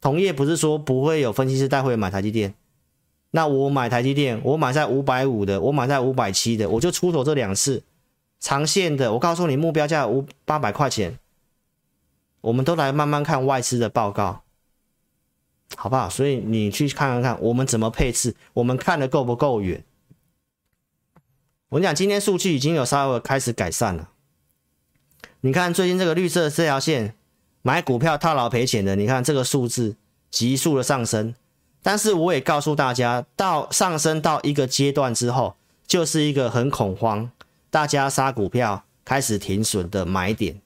[0.00, 2.54] 同业不是说不会有分析师带会员买台积电。
[3.30, 7.82] 那我买台积电，我买在五百五的，我买在五百七的，我就出手这两次，
[8.38, 11.18] 长线的，我告诉你目标价五八百块钱，
[12.42, 14.42] 我们都来慢慢看外资的报告，
[15.74, 16.08] 好不好？
[16.08, 19.84] 所以你去看看看，我们怎么配置，我们看得够不够远？
[21.70, 24.10] 我跟你讲，今天数据已经有稍微开始改善了。
[25.44, 27.14] 你看最近这个绿色这条线，
[27.60, 29.94] 买股票套牢赔钱的，你看这个数字
[30.30, 31.34] 急速的上升。
[31.82, 35.54] 但是我也告诉大家，到上升到一个阶段之后，
[35.86, 37.30] 就是一个很恐慌，
[37.68, 40.62] 大家杀股票开始停损的买点。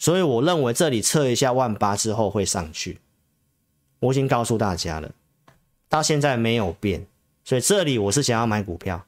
[0.00, 2.98] 所以我认为这里测一下万八之后会上去。
[4.00, 5.12] 我已经告诉大家了，
[5.88, 7.06] 到现在没有变。
[7.44, 9.06] 所以这里我是想要买股票，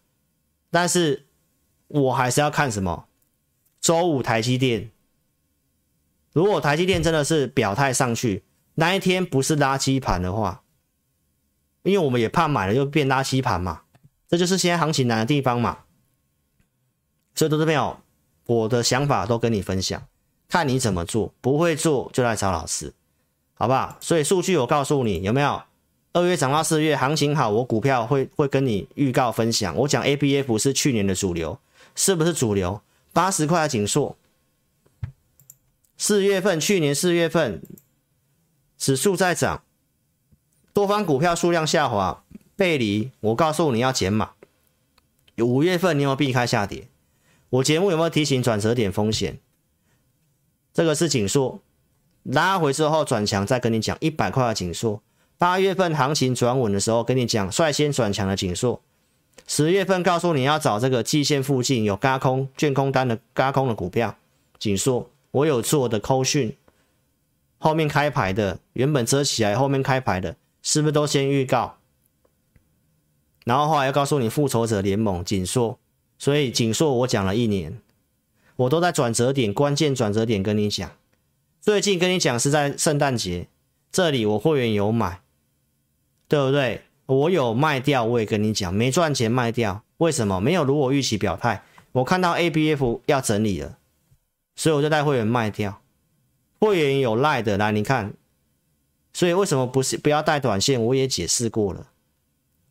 [0.70, 1.26] 但是
[1.88, 3.06] 我还是要看什么？
[3.88, 4.90] 周五台积电，
[6.34, 10.62] 如果台积电真的是表态上去，那一天不是垃圾盘的话。
[11.84, 13.84] 因为我们也怕买了又变垃圾盘嘛，
[14.28, 15.78] 这就是现在行情难的地方嘛。
[17.34, 17.98] 所以，投资朋友，
[18.44, 20.06] 我的想法都跟你分享，
[20.48, 22.92] 看你怎么做，不会做就来找老师，
[23.54, 23.96] 好不好？
[24.02, 25.62] 所以数据我告诉你有没有？
[26.12, 29.74] 二月涨到四月，行情好，我股票会会跟你预告分享。
[29.74, 31.58] 我讲 ABF 是去年的主流，
[31.94, 32.82] 是不是主流？
[33.18, 34.16] 八十块的景硕，
[35.96, 37.60] 四月份，去年四月份
[38.76, 39.64] 指数在涨。
[40.72, 42.22] 多方股票数量下滑，
[42.54, 44.34] 背离，我告诉你要减码。
[45.38, 46.86] 五月份你有没有避开下跌？
[47.50, 49.40] 我节目有没有提醒转折点风险？
[50.72, 51.60] 这个是景硕，
[52.22, 55.02] 拉回之后转强，再跟你讲一百块的景硕。
[55.36, 58.80] 八月份行情转稳的时候，跟你讲率先转强的景硕。
[59.48, 64.14] 十月份告诉你要找这个季线附近有轧空、卷空单的轧空的股票，
[64.60, 66.54] 景硕，我有做的扣讯，
[67.56, 70.36] 后面开牌的，原本遮起来，后面开牌的。
[70.60, 71.78] 是不是都先预告？
[73.44, 75.78] 然后后来又告诉你复仇者联盟景硕，
[76.18, 77.80] 所以景硕我讲了一年，
[78.56, 80.90] 我都在转折点、关键转折点跟你讲。
[81.62, 83.48] 最近跟你讲是在圣诞节，
[83.90, 85.22] 这里我会员有买，
[86.28, 86.82] 对不对？
[87.08, 90.38] 我有卖掉，我也跟你讲，没赚钱卖掉，为什么？
[90.40, 91.62] 没有如我预期表态。
[91.92, 93.78] 我看到 ABF 要整理了，
[94.56, 95.80] 所以我就带会员卖掉。
[96.60, 98.12] 会员有赖的，来你看。
[99.14, 100.84] 所以为什么不是不要带短线？
[100.84, 101.88] 我也解释过了。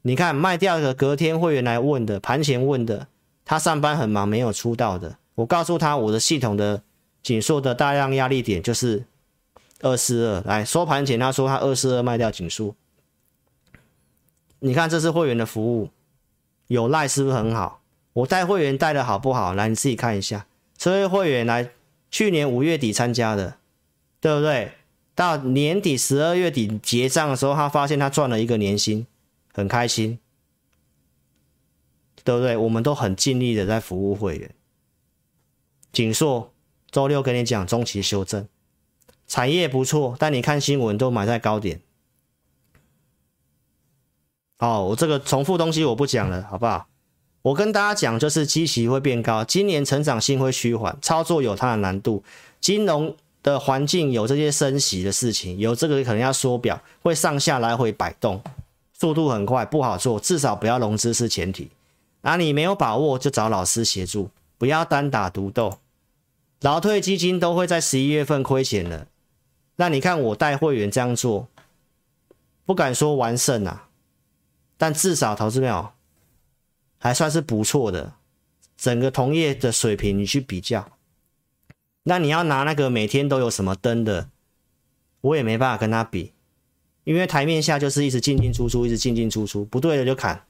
[0.04, 3.08] 你看卖掉的隔天会员来问的，盘前问的，
[3.44, 5.18] 他上班很忙没有出道的。
[5.34, 6.84] 我告诉他我的系统的
[7.24, 9.04] 紧缩的大量压力点就是
[9.82, 10.42] 二四二。
[10.46, 12.76] 来收盘前他说他二四二卖掉紧缩。
[14.60, 15.90] 你看这是会员的服务，
[16.68, 17.82] 有赖是不是很好？
[18.14, 19.54] 我带会员带的好不好？
[19.54, 21.70] 来你自己看一下，这位会员来
[22.10, 23.58] 去年五月底参加的，
[24.20, 24.72] 对不对？
[25.14, 29.06] 到年底十二月底结账的时候，他发现他赚了一个年薪，
[29.54, 30.20] 很开心，
[32.24, 32.58] 对不对？
[32.58, 34.52] 我们都很尽力的在服务会员。
[35.92, 36.52] 景硕
[36.92, 38.48] 周六跟你讲中期修正，
[39.28, 41.82] 产业不错，但你看新闻都买在高点。
[44.60, 46.88] 哦，我这个重复东西我不讲了，好不好？
[47.42, 52.24] 我跟大家讲，就是基期会变高，今年成长性会趋缓，操作有它的难度，
[52.60, 53.16] 金融。
[53.44, 58.42] 的环境有这些升息的事情，有这个可能要缩表，会上下来回摆动，
[58.92, 61.70] 速度很快，不好做，至少不要融资是前提。
[62.24, 65.78] 那你没有把握就找老师协助，不要单打独斗。
[66.60, 69.08] 老退基金都会在十一月份亏钱了，
[69.78, 71.48] 那你看我带会员这样做，
[72.66, 73.87] 不敢说完胜啊，
[74.78, 75.96] 但至少投资票
[76.98, 78.14] 还算是不错的，
[78.78, 80.90] 整个同业的水平你去比较。
[82.04, 84.30] 那你要拿那个每天都有什么灯的，
[85.22, 86.32] 我也没办法跟他比，
[87.04, 90.46] 因为台面下就是一直进进出出，一直进进出出，不对的就砍，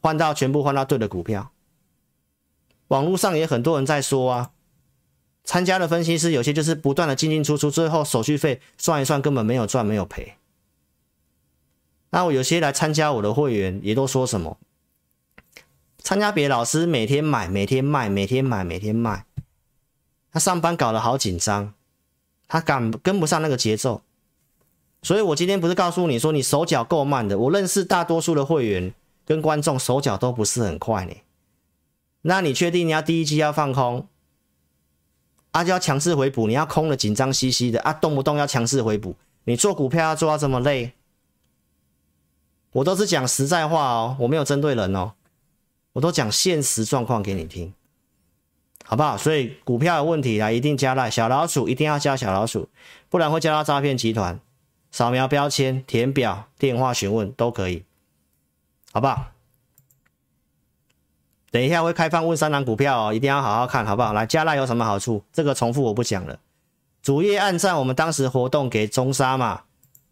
[0.00, 1.50] 换到全部换到对的股票。
[2.88, 4.50] 网络上也很多人在说啊，
[5.44, 10.34] 参加的分析师有些就是不断的进进出出，最后手续费算一算根本没有赚没有赔。
[12.10, 14.58] 那我有些来参加我的会员也都说什么，
[15.98, 19.26] 参加别的老师每天买每天卖每天买每天卖。
[20.30, 21.74] 他上班搞得好紧张，
[22.46, 24.02] 他赶跟不上那个节奏，
[25.02, 31.12] 所以我今天不是告诉你说你手脚够慢的，我认识大多数的会员跟观众手脚都不是很快呢。
[32.22, 34.06] 那你确定你要第一季要放空，
[35.50, 40.92] 啊就要强势回补，你要空的紧张兮兮的啊，动不动要强势回补，你做股票要做到这么累？
[42.72, 45.12] 我都是讲实在话哦，我没有针对人哦，
[45.92, 47.72] 我都讲现实状况给你听。
[48.84, 49.18] 好不好？
[49.18, 52.70] 所以股票有问题啊，一定加赖小老鼠，一定要加小老鼠，
[53.10, 54.40] 不然会加到诈骗集团。
[54.90, 57.84] 扫描标签、填表、电话询问都可以，
[58.90, 59.26] 好不好？
[61.50, 64.14] 等一下会开放问三档股票哦，一定要好好看，好不好？
[64.14, 65.22] 来加赖有什么好处？
[65.30, 66.38] 这个重复我不讲了。
[67.02, 69.64] 主页按赞，我们当时活动给中沙嘛，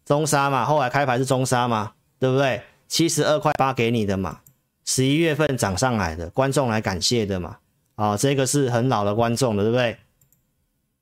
[0.05, 2.61] 中沙嘛，后来开牌是中沙嘛，对不对？
[2.87, 4.39] 七十二块八给你的嘛，
[4.85, 7.57] 十一月份涨上来的，观众来感谢的嘛。
[7.95, 9.97] 啊、哦，这个是很老的观众了，对不对？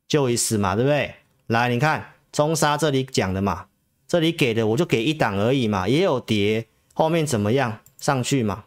[0.08, 1.14] 就一死嘛，对不对？
[1.48, 3.68] 来，你看中沙这里讲的嘛，
[4.08, 8.66] 这里给的我就给一档而已嘛，也有跌，后面怎么样上去嘛？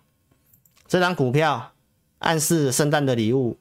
[0.86, 1.72] 这张股票
[2.18, 3.59] 暗示圣诞的礼物，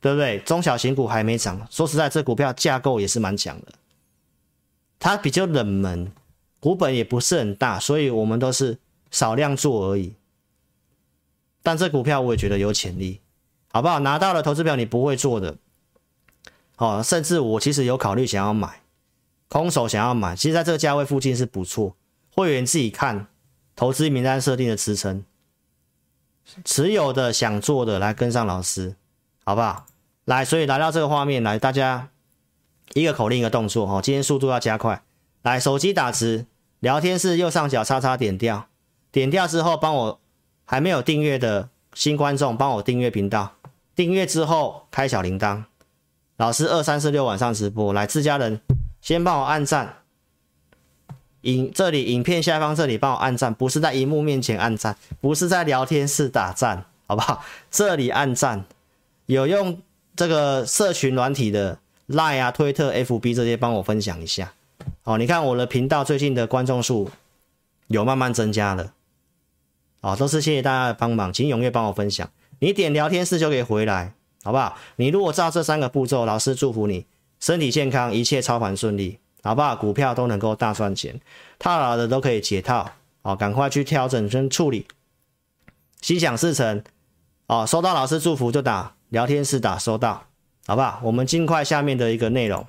[0.00, 0.38] 对不对？
[0.40, 3.72] 中小型股还没涨，说实在，这股票架构也是蛮强的。
[4.98, 6.12] 它比较冷门，
[6.64, 8.78] 股本也不是很大，所以我们都是
[9.10, 10.14] 少量做而已。
[11.62, 13.20] 但这股票我也觉得有潜力，
[13.70, 13.98] 好不好？
[13.98, 15.58] 拿到了投资票你不会做的，
[16.78, 18.80] 哦，甚至我其实有考虑想要买，
[19.48, 21.94] 空手想要买，其实在这个价位附近是不错。
[22.34, 23.26] 会员自己看
[23.76, 25.22] 投资名单设定的支撑，
[26.64, 28.96] 持有的想做的来跟上老师，
[29.44, 29.84] 好不好？
[30.24, 32.08] 来，所以来到这个画面来，大家。
[32.94, 35.02] 一个口令，一个动作，哦，今天速度要加快。
[35.42, 36.46] 来，手机打字，
[36.84, 38.66] 聊天室右上角叉叉点掉，
[39.10, 40.20] 点掉之后，帮我
[40.66, 43.54] 还没有订阅的新观众，帮我订阅频道。
[43.96, 45.64] 订阅之后开小铃铛。
[46.36, 48.60] 老师二三四六晚上直播，来，自家人
[49.00, 50.00] 先帮我按赞。
[51.40, 57.42] 影这里影片下方这里帮我按赞，不是在荧幕面前按赞，不是在聊天室打赞，好不好？
[57.70, 58.66] 这里按赞。
[59.24, 59.80] 有用
[60.14, 61.78] 这个社群软体的。
[62.08, 64.52] Line 啊，推特、FB 这些帮我分享一下。
[65.04, 67.10] 哦，你看我的频道最近的观众数
[67.88, 68.94] 有慢慢增加了。
[70.00, 72.28] 哦，都是谢谢大家的帮忙，请踊跃帮我分享。
[72.58, 74.76] 你点聊天室就可以回来，好不好？
[74.96, 77.06] 你如果照这三个步骤，老师祝福你
[77.38, 79.76] 身体健康，一切操盘顺利，好不好？
[79.76, 81.20] 股票都能够大赚钱，
[81.58, 82.90] 套牢的都可以解套。
[83.20, 84.86] 哦，赶快去调整跟处理，
[86.00, 86.82] 心想事成。
[87.46, 90.24] 哦，收到老师祝福就打聊天室打收到。
[90.66, 90.98] 好不好？
[91.02, 92.66] 我们尽快下面的一个内容，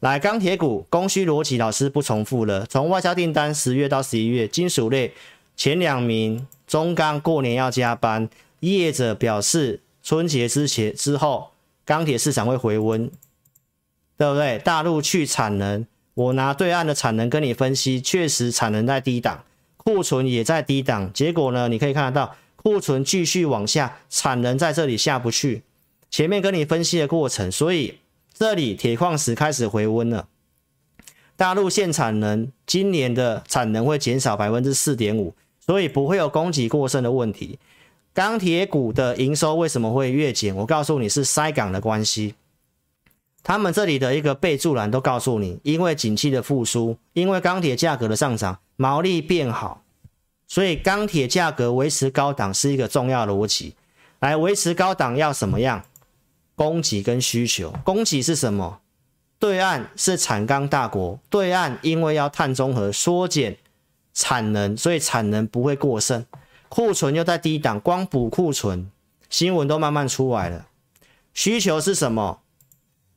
[0.00, 2.66] 来钢铁股供需逻辑，老师不重复了。
[2.66, 5.12] 从外销订单十月到十一月，金属类
[5.56, 8.28] 前两名，中钢过年要加班，
[8.60, 11.52] 业者表示春节之前之后，
[11.86, 13.10] 钢铁市场会回温，
[14.18, 14.58] 对不对？
[14.58, 19.44] 大陆去产能，我拿对岸的产能跟你分析，确实产能在低档，
[19.78, 25.62] 库存也在低档，结果呢，你可以看得到库存继续往下，产能在这里下不去。
[26.10, 27.98] 前面跟你分析的过程，所以
[28.38, 30.28] 这里铁矿石开始回温了。
[31.36, 35.34] 大陆限产能，今年的产能会减少百分之四点五，
[35.64, 37.58] 所以不会有供给过剩的问题。
[38.12, 40.54] 钢铁股的营收为什么会越减？
[40.54, 42.34] 我告诉你是塞港的关系。
[43.42, 49.82] 他们这里的一个备注栏都告诉你，因为景气的复苏，因为钢铁价格的上涨，毛利变好，
[50.46, 53.74] 所以钢铁价格维持高档是一个重要逻辑。
[54.20, 55.82] 来维持高档要什么样？
[56.56, 58.80] 供给跟需求，供给是什么？
[59.38, 63.58] 对岸是产钢大国，对岸因为要碳中和缩减
[64.14, 66.24] 产能，所以产能不会过剩，
[66.70, 68.90] 库存又在低档，光补库存，
[69.28, 70.66] 新闻都慢慢出来了。
[71.34, 72.40] 需求是什么？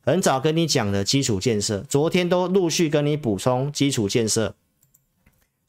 [0.02, 4.54] 很早跟你讲的基础建设，昨天都陆续跟你补充基础建设，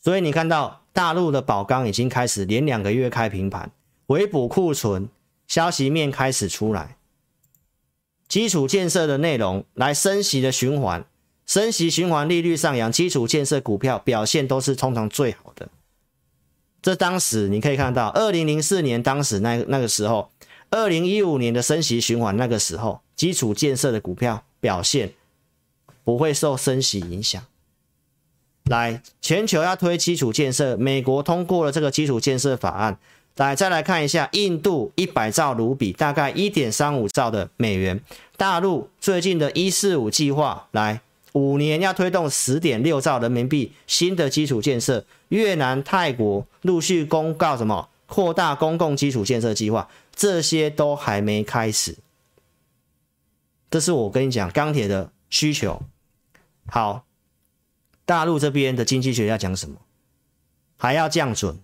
[0.02, 3.72] 所以你看到大陆的宝钢已经开始连两个月开平盘，
[4.06, 5.08] 回补库存，
[5.48, 6.98] 消息面开始出来。
[8.32, 11.04] 基础建设的内容来升息的循环，
[11.46, 15.68] 升息循环利率上扬，基础建设股票表现都是通常最好的。
[16.82, 20.32] 这当时你可以看到，二零零四年当时那那个时候，
[20.70, 25.12] 二零一五年的升息循环那个时候，基础建设的股票表现
[26.06, 27.44] 不会受升息影响。
[28.64, 32.98] 来，全球要推基础建设，美国通过了这个基础建设法案。
[33.38, 38.00] 来，再来看一下印度一百兆卢比，大概一点三五兆的美元。
[38.38, 41.02] 大陆最近的一四五计划，来
[41.34, 45.06] 五年要推动十点六兆人民币新的基础建设。
[45.30, 51.98] 越南、泰国陆续公告什么扩大公共基础建设计划，这些都还没开始。
[53.72, 55.82] 这是我跟你讲钢铁的需求。
[56.68, 57.06] 好，
[58.06, 59.78] 大陆这边的经济学家讲什么？
[60.78, 61.58] 还要降准。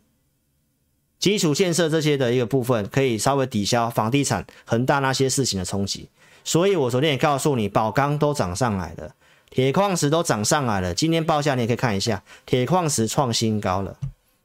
[1.19, 6.09] 基础建设这些的一个部分，可以稍微抵消房地产、恒大那些事情的冲击。
[6.43, 9.15] 所以我昨天也告诉你，宝钢都涨上来了，
[9.49, 10.93] 铁矿石都涨上来了。
[10.93, 13.97] 今天报价你也可以看一下，铁矿石创新高了。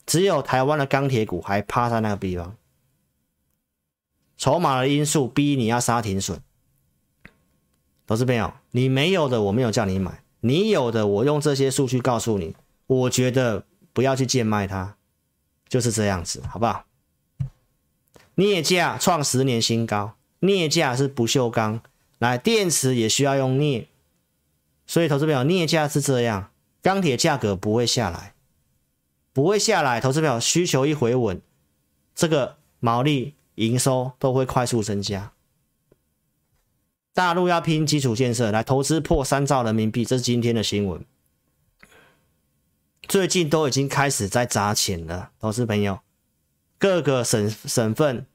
[0.04, 2.56] 只有台湾的钢铁股还趴在那个地方，
[4.36, 6.40] 筹码的因素逼你要杀停损。
[8.06, 12.56] 投资朋友，你没有的我没有叫你买，你有的我用这些数据告诉你，
[12.86, 14.96] 我觉得不要去贱卖它。
[15.72, 16.84] 就是这样子，好不好？
[18.34, 21.80] 镍价创十年新高，镍价是不锈钢，
[22.18, 23.88] 来电池也需要用镍，
[24.86, 26.50] 所以投资朋友，镍价是这样，
[26.82, 28.34] 钢铁价格不会下来，
[29.32, 31.40] 不会下来，投资表需求一回稳，
[32.14, 35.32] 这个毛利营收都会快速增加。
[37.14, 41.02] 大陆要拼基础建设，来投资破三兆人民币，这是今天的新闻。
[43.08, 46.00] 最近都已经开始在砸钱了，投资朋友，
[46.78, 48.26] 各个省省份，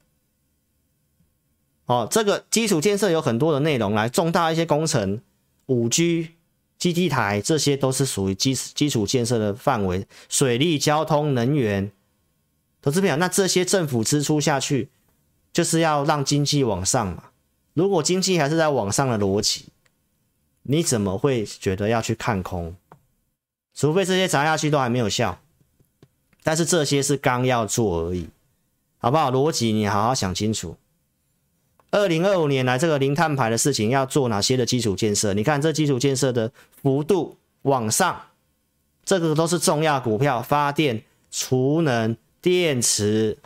[1.86, 5.22] 哦，这个基础建设有很多的内容，来重大一些工程，
[5.68, 6.36] 五 G
[6.78, 11.92] 基地台，这些都是属于基基础建设的范围，水利、交通、能源，
[12.82, 14.90] 投资朋友，那这些政府支出下去，
[15.52, 17.32] 就是要让经济往上嘛。
[17.74, 19.70] 如果经济还是在往上的逻辑，
[20.64, 22.76] 你怎么会觉得要去看空？
[23.78, 25.40] 除非这些砸下去都还没有效，
[26.42, 28.28] 但是这些是刚要做而已，
[28.98, 29.32] 好不好？
[29.32, 30.76] 逻辑你好好想清楚。
[31.92, 35.36] 二零二五年来这个零碳排的事情要做哪些的基础建设？
[35.36, 36.52] 你看这基础建设的
[36.82, 38.20] 幅度往上，
[39.06, 43.38] 这个都是重要股票，发电、储能、电池、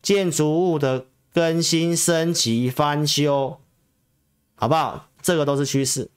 [0.00, 1.06] 建筑物的。
[1.34, 3.60] 更新、升级、翻修，
[4.56, 5.08] 好不好？
[5.22, 6.10] 这个都是趋势。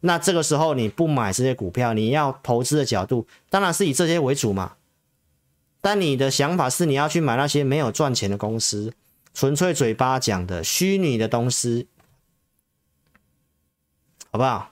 [0.00, 4.74] 那这个时候你不买这些股票，你要投资的角度当然是以这些为主嘛。
[5.80, 8.92] 但你的想法是你要去买那些没有赚钱的公司，
[9.32, 11.88] 纯粹嘴巴讲的虚拟的东西，
[14.30, 14.70] 好不好？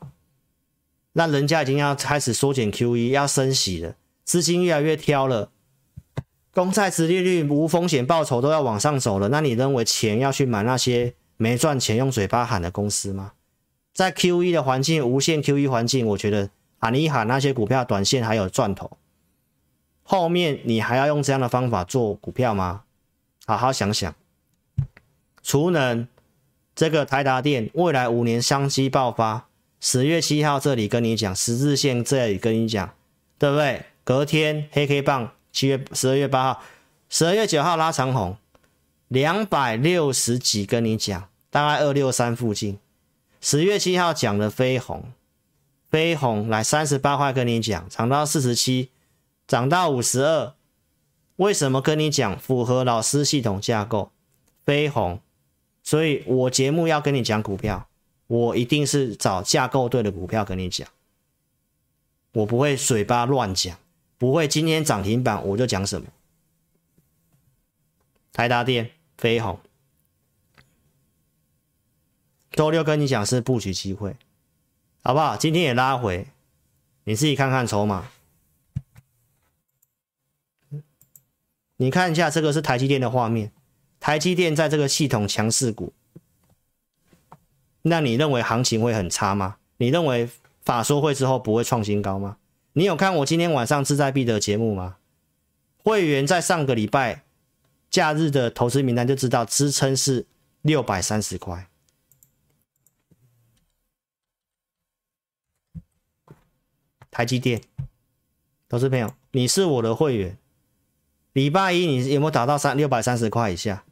[1.12, 3.94] 那人家已经要开始缩减 QE，要升息了，
[4.24, 5.50] 资金越来越挑了。
[6.52, 13.32] 公债殖利率无风险报酬都要往上走了，那你认为钱要去买那些没赚钱用嘴巴喊的公司吗？
[13.94, 18.98] 在 QE 的环境，无限 QE 环境，我觉得喊一喊那些股票短线还有赚头，
[20.02, 22.82] 后面你还要用这样的方法做股票吗？
[23.46, 24.14] 好好想想。
[25.42, 26.08] 储能
[26.74, 29.46] 这个台达电未来五年商机爆发，
[29.80, 32.90] 十月七号这里跟你讲，十字线这里跟你讲，
[33.38, 33.84] 对不对？
[34.02, 35.30] 隔天黑 K 棒。
[35.52, 36.62] 七月十二月八号，
[37.08, 38.36] 十二月九号拉长红，
[39.06, 42.76] 两百六十几，跟你讲，大概二六三附近。
[43.44, 45.12] 十月七号讲的飞鸿，
[45.90, 48.88] 飞鸿来三十八块，跟你讲，涨到四十七，
[49.46, 50.54] 涨到五十二。
[51.36, 52.38] 为什么跟你讲？
[52.38, 54.10] 符合老师系统架构，
[54.64, 55.20] 飞鸿。
[55.82, 57.86] 所以我节目要跟你讲股票，
[58.28, 60.88] 我一定是找架构对的股票跟你讲，
[62.32, 63.76] 我不会嘴巴乱讲。
[64.16, 66.06] 不会，今天涨停板我就讲什么。
[68.32, 69.60] 台达电、飞鸿，
[72.54, 74.16] 周六跟你讲是布局机会，
[75.02, 75.36] 好不好？
[75.36, 76.28] 今天也拉回，
[77.02, 78.08] 你自己看看筹码。
[81.76, 83.50] 你看一下这个是台积电的画面，
[83.98, 85.92] 台积电在这个系统强势股，
[87.82, 89.56] 那你认为行情会很差吗？
[89.78, 90.30] 你认为
[90.62, 92.36] 法说会之后不会创新高吗？
[92.74, 94.96] 你有看我今天晚上志在必得节目吗？
[95.82, 97.24] 会员在上个礼拜
[97.90, 100.26] 假日的投资名单就知道支撑是
[100.62, 101.68] 六百三十块。
[107.14, 107.62] 台积电，
[108.68, 110.36] 投资朋友，你是我的会员，
[111.32, 113.84] 礼拜一你有没有达到三六百三十块以下？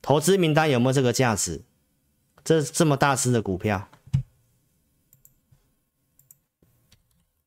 [0.00, 1.64] 投资名单有没有这个价值？
[2.44, 3.88] 这这么大只的股票。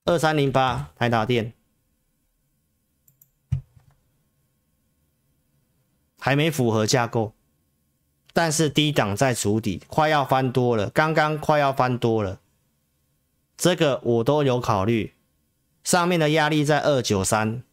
[0.03, 1.53] 二三零八台达电
[6.19, 7.33] 还没符合架构，
[8.33, 12.41] 但是低档在筑底，快要翻多了，刚刚快要翻多了，
[13.57, 15.13] 这个我都有考虑。
[15.83, 17.63] 上面的压力在二九三，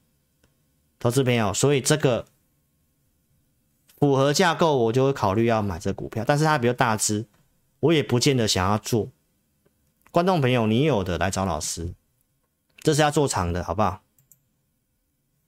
[0.99, 2.27] 投资朋友，所以这个
[3.99, 7.27] 符合架构，我就会考虑要买这股票，但是它比较大只，
[7.81, 9.11] 我也不见得想要做。
[10.13, 11.95] 观众朋友，你有的来找老师。
[12.79, 14.03] 这是要做长的，好不好？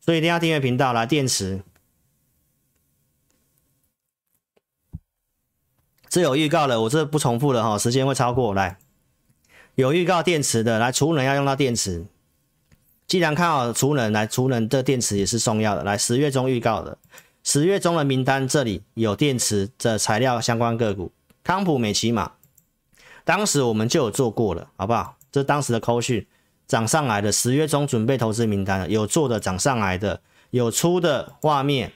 [0.00, 1.06] 所以一定要订阅频道来。
[1.06, 1.62] 电池，
[6.08, 8.54] 这有预告了，我这不重复了哈，时间会超过。
[8.54, 8.78] 来，
[9.76, 12.06] 有预告电池的，来储能要用到电池。
[13.06, 15.84] 既然看好储能，来储能的电池也是重要的。
[15.84, 16.96] 来，十月中预告的，
[17.44, 21.12] 十月中的名单这里有电池的材料相关个股，
[21.44, 22.32] 康普、美琪玛，
[23.22, 25.18] 当时我们就有做过了，好不好？
[25.30, 26.26] 这当时的扣讯。
[26.66, 30.20] 涨上来的十月中准备投资名单有做的涨上来的，
[30.50, 31.92] 有出的画面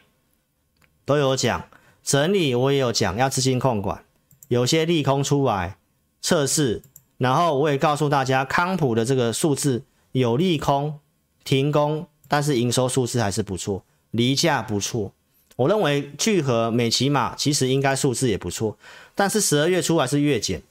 [1.05, 1.67] 都有讲，
[2.05, 4.05] 整理我也有讲，要资金控管，
[4.47, 5.77] 有些利空出来
[6.23, 6.83] 测试，
[7.21, 10.99] 然后我也告诉大家康普的这个数字有利空
[11.45, 15.13] 停工，但是营收数字还是不错，离价不错，
[15.57, 18.79] 我认为聚合美琪玛其实应该数字也不错，
[19.15, 20.63] 但是十二月初还是月减，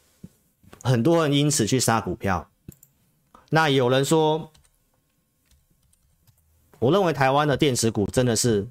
[0.82, 2.50] 很多人因此去杀股票。
[3.52, 4.52] 那有人说，
[6.80, 8.68] 我认为台湾的电子股真的是，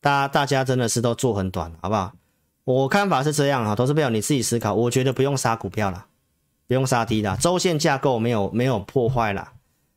[0.00, 2.12] 大家大家真的是都做很短，好不好？
[2.64, 4.74] 我看法是这样啊，投资朋友你自己思考。
[4.74, 6.06] 我觉得不用杀股票了，
[6.66, 9.52] 不用杀低了，周线架构没有没有破坏了，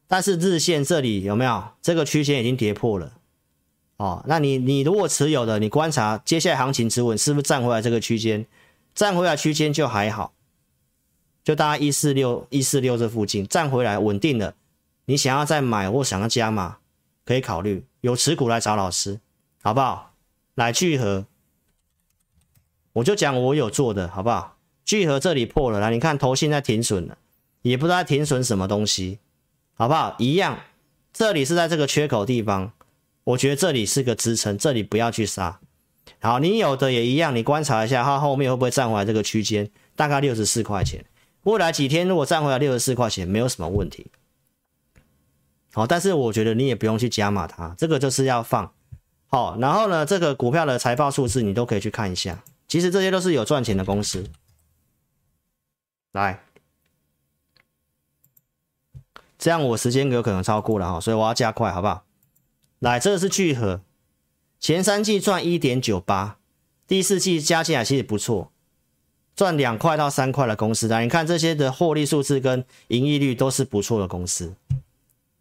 [0.05, 3.13] 但是日线这里有没有这个区间已经跌破了？
[3.95, 8.45] 哦，那你你如果持有的，你观察接下来行情止稳是不是站回来这个区间？
[8.93, 10.33] 站回来区间就还好，
[11.43, 14.55] 就大概一四六一四六这附近站回来稳定了。
[15.05, 16.79] 你想要再买或想要加码，
[17.23, 19.21] 可以考虑有持股来找老师，
[19.63, 20.13] 好不好？
[20.55, 21.25] 来聚合。
[22.97, 24.57] 我就讲我有做的，好不好？
[24.83, 27.17] 聚合这里破了，来，你看头现在停损了，
[27.61, 29.19] 也不知道停损什么东西，
[29.75, 30.15] 好不好？
[30.17, 30.57] 一样，
[31.13, 32.71] 这里是在这个缺口地方，
[33.23, 35.59] 我觉得这里是个支撑，这里不要去杀。
[36.19, 41.05] 好，你有的也一样，你观察一下它后面会不会站回来这个区间，大概六十四块钱。
[41.43, 44.07] 未来几天如果站回来六十四块钱，没有什么问题。
[45.71, 48.71] 好，但是我觉得你也不用去加码它，这个就是要放。
[49.27, 52.43] 好，然后呢，这个股票的财报数字你都可以去看一下。
[52.67, 54.25] 其实这些都是有赚钱的公司。
[56.11, 56.43] 来，
[59.37, 62.03] 这样我时间有可能超过了哈，所以我要加快，好不好？
[62.79, 63.81] 来，这个是聚合，
[64.59, 66.37] 前三季赚一点九八，
[66.87, 68.51] 第四季加起来其实不错，
[69.35, 70.87] 赚两块到三块的公司。
[70.87, 74.55] 来，你看这些的获利数字跟盈利率都是不错的公司，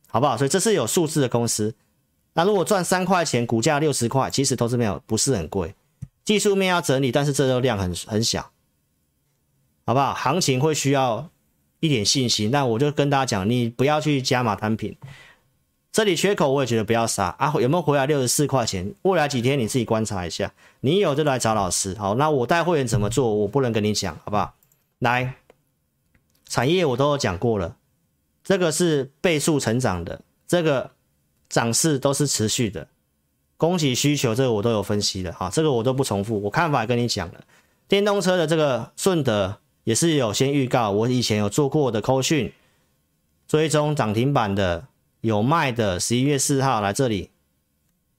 [0.09, 0.37] 好不好？
[0.37, 1.75] 所以这是有数字的公司。
[2.35, 5.75] 那如果赚三块钱，股价六十块，其实都是没有，不是很贵。
[6.27, 8.51] 技术面要整理，但是这个量很很小，
[9.87, 10.13] 好不好？
[10.13, 11.31] 行情会需要
[11.79, 14.97] 一点信心，那我就跟大家讲，你不要去加码单品，
[15.93, 17.55] 这里缺口我也觉得不要杀啊。
[17.61, 18.93] 有没有回来六十四块钱？
[19.03, 21.95] 未来几天你自己观察一下，你有就来找老师。
[21.97, 24.53] 好，那我带会员怎么做，我不能跟你讲，好不好？
[24.99, 25.37] 来，
[26.49, 27.77] 产业我都有讲过了，
[28.43, 30.91] 这个是倍数成长的，这个
[31.49, 32.89] 涨势都是持续的。
[33.57, 37.45] 供给需求这个我都有分析的，哈，这个我都不重复，我看法也跟你讲了。
[37.89, 42.53] 电动车的这个顺德也是有先预告，我以前有做过的扣讯，
[43.47, 44.89] 追踪涨停板的
[45.21, 47.31] 有卖的，十一月四号来这里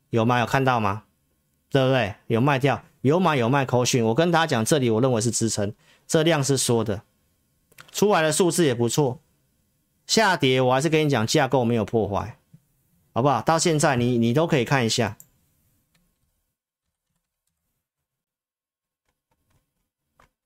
[0.10, 1.04] 有卖有看到吗？
[1.70, 2.16] 对不对？
[2.28, 5.74] 有卖掉，有买有卖扣讯，我跟大家讲，这里我认为是支撑，
[6.08, 7.04] 这量是缩的，
[7.92, 9.20] 出来的数字也不错，
[10.08, 12.38] 下跌我还是跟你讲架构没有破坏，
[13.14, 13.42] 好不好？
[13.42, 15.18] 到现在你你都可以看一下。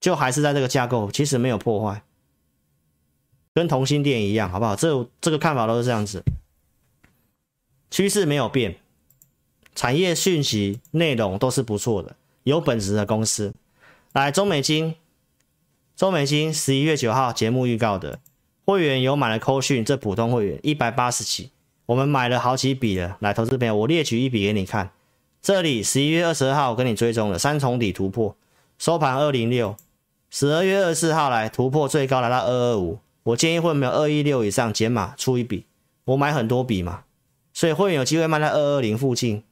[0.01, 2.01] 就还是在这个架构，其实没有破坏，
[3.53, 4.75] 跟同心电一样，好不好？
[4.75, 6.23] 这这个看法都是这样子，
[7.91, 8.77] 趋势没有变，
[9.75, 13.53] 产业讯息内容都是不错的，有本质的公司。
[14.13, 14.95] 来，中美金，
[15.95, 18.19] 中美金十一月九号节目预告的
[18.65, 21.51] 会员有买了扣讯，这普通会员一百八十起，
[21.85, 23.17] 我们买了好几笔了。
[23.19, 24.91] 来，投资朋友，我列举一笔给你看，
[25.43, 28.35] 这里十一月二十二号我跟你追踪了三重底突破，
[28.79, 29.77] 收盘二零六。
[30.33, 35.65] 十二月二十四号来突破最高来到二二五，我建议会没有二一六以上减码出一笔，
[36.05, 37.03] 我买很多笔嘛，
[37.51, 39.43] 所以会员有机会卖在二二零附近，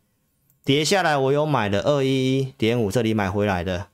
[0.63, 3.87] 跌下来我有买的二一一点五这里买回来的，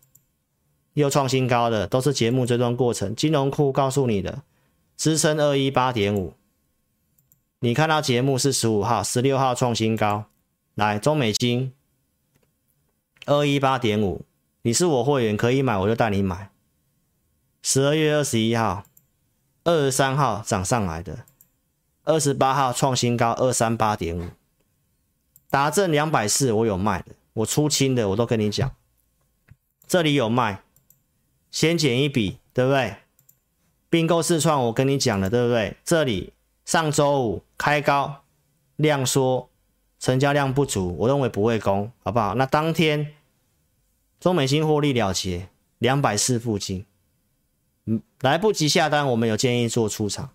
[0.94, 4.44] 又创新高的都是节目追踪过程，金融库告诉你的
[4.96, 6.36] 支撑二一八点五，
[7.62, 10.26] 你看到节目是十五号、十六号创新高，
[10.76, 11.74] 来中美金
[13.26, 14.22] 二一八点五，
[14.62, 16.52] 你是我会员可以买我就带你买。
[17.68, 18.84] 十二月二十一号、
[19.64, 21.26] 二十三号涨上来的，
[22.04, 24.28] 二十八号创新高二三八点五，
[25.50, 28.72] 达正两百四我有卖的，我出清的我都跟你讲，
[29.88, 30.62] 这里有卖，
[31.50, 32.98] 先减一笔，对不对？
[33.90, 35.76] 并购试创我跟你讲了，对不对？
[35.84, 36.34] 这里
[36.66, 38.22] 上周五开高
[38.76, 39.50] 量缩，
[40.00, 42.36] 成交量不足，我认为不会攻，好不好？
[42.36, 43.16] 那当天
[44.20, 45.50] 中美晶获利了结，
[45.80, 46.86] 两百四附近。
[47.86, 50.32] 嗯，来不及下单，我们有建议做出场。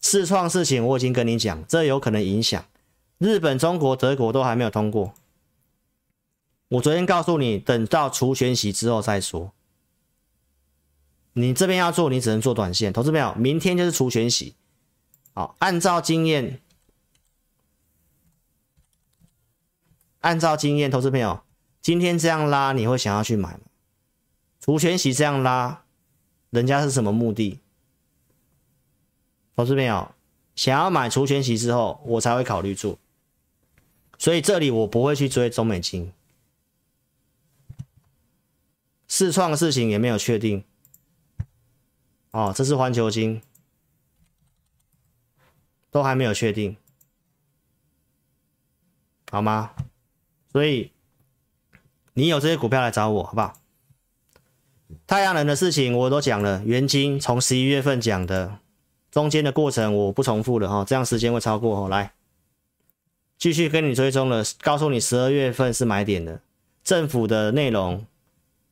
[0.00, 2.64] 视创事情我已经跟你讲，这有可能影响
[3.18, 5.14] 日本、中国、德国都还没有通过。
[6.68, 9.52] 我昨天告诉你，等到除权息之后再说。
[11.32, 12.92] 你这边要做，你只能做短线。
[12.92, 14.54] 投资朋友，明天就是除权息。
[15.32, 16.60] 好，按照经验，
[20.20, 21.42] 按照经验，投资朋友，
[21.80, 23.60] 今天这样拉，你会想要去买吗？
[24.60, 25.85] 除权息这样拉。
[26.56, 27.60] 人家是什么目的？
[29.54, 30.14] 投资朋友
[30.54, 32.98] 想要买除权息之后，我才会考虑做。
[34.16, 36.14] 所以这里我不会去追中美晶，
[39.06, 40.64] 视创的事情也没有确定。
[42.30, 43.42] 哦，这是环球金，
[45.90, 46.78] 都还没有确定，
[49.30, 49.74] 好吗？
[50.52, 50.90] 所以
[52.14, 53.52] 你有这些股票来找我，好不好？
[55.06, 58.58] 太阳能的事情我都讲了，元晶从十一月份讲的，
[59.10, 61.88] 中间的过程我不重复了哈，这样时间会超过哈。
[61.88, 62.12] 来，
[63.38, 66.40] 继续跟你追踪了，告诉你十二月份是买点的，
[66.84, 68.06] 政府的内容，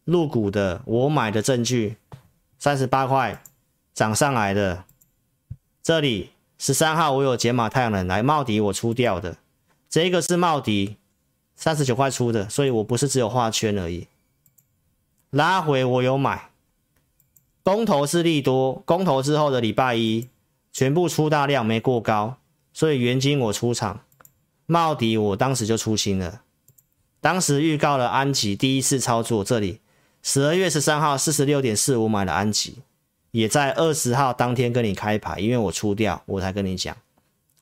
[0.05, 1.97] 入股的，我买的证据，
[2.59, 3.43] 三十八块
[3.93, 4.85] 涨上来的，
[5.83, 9.37] 这里十三号我有解码太阳能来茂迪我出掉的，
[9.91, 10.97] 这个是茂迪
[11.57, 14.07] 三十九块出的，所以我不是只有画圈而已。
[15.35, 16.51] 拉回我有买，
[17.65, 20.29] 公投是利多，公投之后的礼拜一
[20.73, 22.37] 全部出大量没过高，
[22.73, 24.03] 所以元金我出场，
[24.67, 26.43] 茂迪我当时就出清了，
[27.21, 29.81] 当时预告了安吉第一次操作，这里
[30.23, 32.79] 十二月十三号四十六点四五买了安吉，
[33.33, 36.97] 也在二十号当天跟你开牌，因为我出掉，我才跟你讲。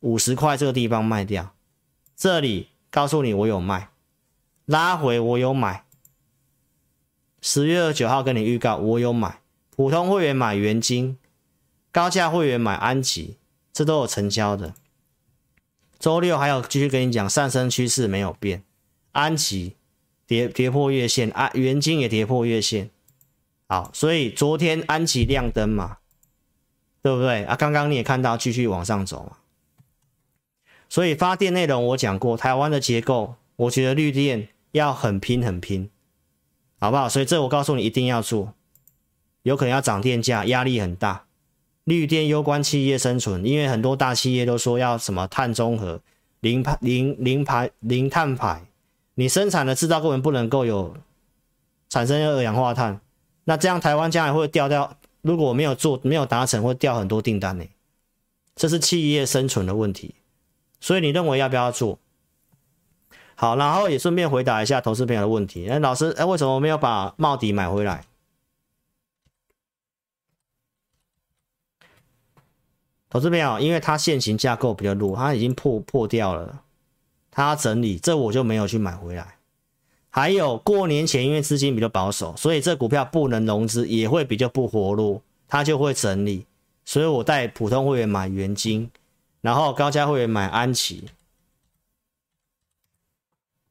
[0.00, 1.54] 五十块这个地方卖掉，
[2.14, 3.88] 这里告诉你我有卖，
[4.66, 5.86] 拉回我有买。
[7.44, 9.40] 十月二十九号跟你预告，我有买
[9.74, 11.18] 普通会员买元金，
[11.90, 13.36] 高价会员买安吉，
[13.72, 14.74] 这都有成交的。
[15.98, 18.62] 周六还有继续跟你讲，上升趋势没有变，
[19.10, 19.74] 安吉
[20.24, 22.90] 跌跌破月线，安元金也跌破月线。
[23.68, 25.98] 好，所以昨天安吉亮灯嘛，
[27.02, 27.56] 对不对啊？
[27.56, 29.36] 刚刚你也看到继续往上走嘛。
[30.88, 35.90] 所以发电内容我讲过，台湾的结构，我觉得绿电要很拼很拼。
[36.82, 37.08] 好不好？
[37.08, 38.54] 所以这我告诉你一定要做，
[39.44, 41.26] 有可能要涨电价，压力很大。
[41.84, 46.00] 绿电攸关企业生存，因为很多大企业都说要什么碳中和、
[46.40, 48.62] 零排、零零排、零碳排，
[49.14, 50.96] 你生产的制造过程不能够有
[51.88, 53.00] 产生二氧化碳，
[53.44, 54.96] 那这样台湾将来会掉掉。
[55.20, 57.64] 如果我没有做，没有达成，会掉很多订单呢。
[58.56, 60.16] 这是企业生存的问题。
[60.80, 62.00] 所以你认为要不要做？
[63.42, 65.68] 好，然后也顺便回答一下投资朋友的问题。
[65.68, 68.04] 哎，老师，哎，为什么没有把茂迪买回来？
[73.10, 76.62] 投资朋友，因为它现行架构比较弱，它已经破破掉了，
[77.32, 79.34] 它整理，这我就没有去买回来。
[80.10, 86.46] 还有过年前，因为资金比较保守，所以这股票不能融资，也会比较不活络，它就会整理。
[86.84, 88.88] 所以我带普通会员买元金，
[89.40, 91.08] 然后高价会员买安琪。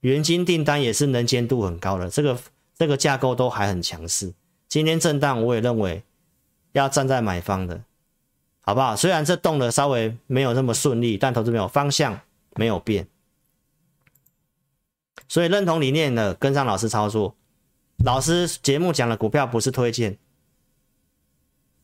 [0.01, 2.37] 元金订单也是能见度很高的，这个
[2.75, 4.33] 这个架构都还很强势。
[4.67, 6.03] 今天震荡，我也认为
[6.71, 7.81] 要站在买方的，
[8.61, 8.95] 好不好？
[8.95, 12.19] 虽然这动的稍微没有那么顺利，但投资没有方向
[12.55, 13.07] 没有变，
[15.27, 17.35] 所以认同理念的跟上老师操作。
[18.03, 20.17] 老师节目讲的股票不是推荐，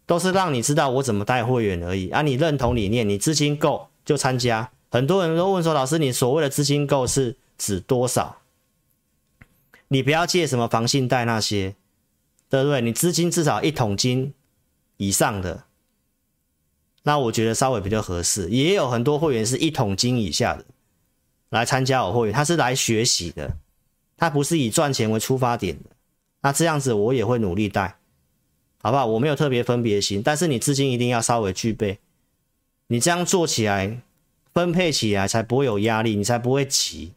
[0.07, 2.09] 都是让你知道我怎么带会员而已。
[2.09, 4.71] 啊，你认同理念，你资金够就参加。
[4.89, 7.35] 很多人都问说，老师，你所谓的资金够是？
[7.57, 8.41] 指多少？
[9.89, 11.75] 你不要借什么房信贷那些，
[12.49, 12.81] 对不对？
[12.81, 14.33] 你资金至少一桶金
[14.97, 15.63] 以上的，
[17.03, 18.49] 那我觉得稍微比较合适。
[18.49, 20.65] 也有很多会员是一桶金以下的
[21.49, 23.55] 来参加我会员，他是来学习的，
[24.17, 25.89] 他不是以赚钱为出发点的。
[26.41, 27.97] 那这样子我也会努力带，
[28.81, 29.05] 好不好？
[29.05, 31.99] 我没有特别分别心，但是你资金一定要稍微具备，
[32.87, 34.01] 你这样做起来
[34.53, 37.13] 分配起来才不会有压力，你才不会急。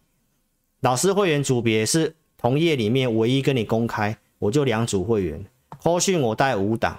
[0.80, 5.44] 老师会员组别是同业里面唯一跟你公开，我就两组会员，
[5.78, 6.98] 后续我带五档，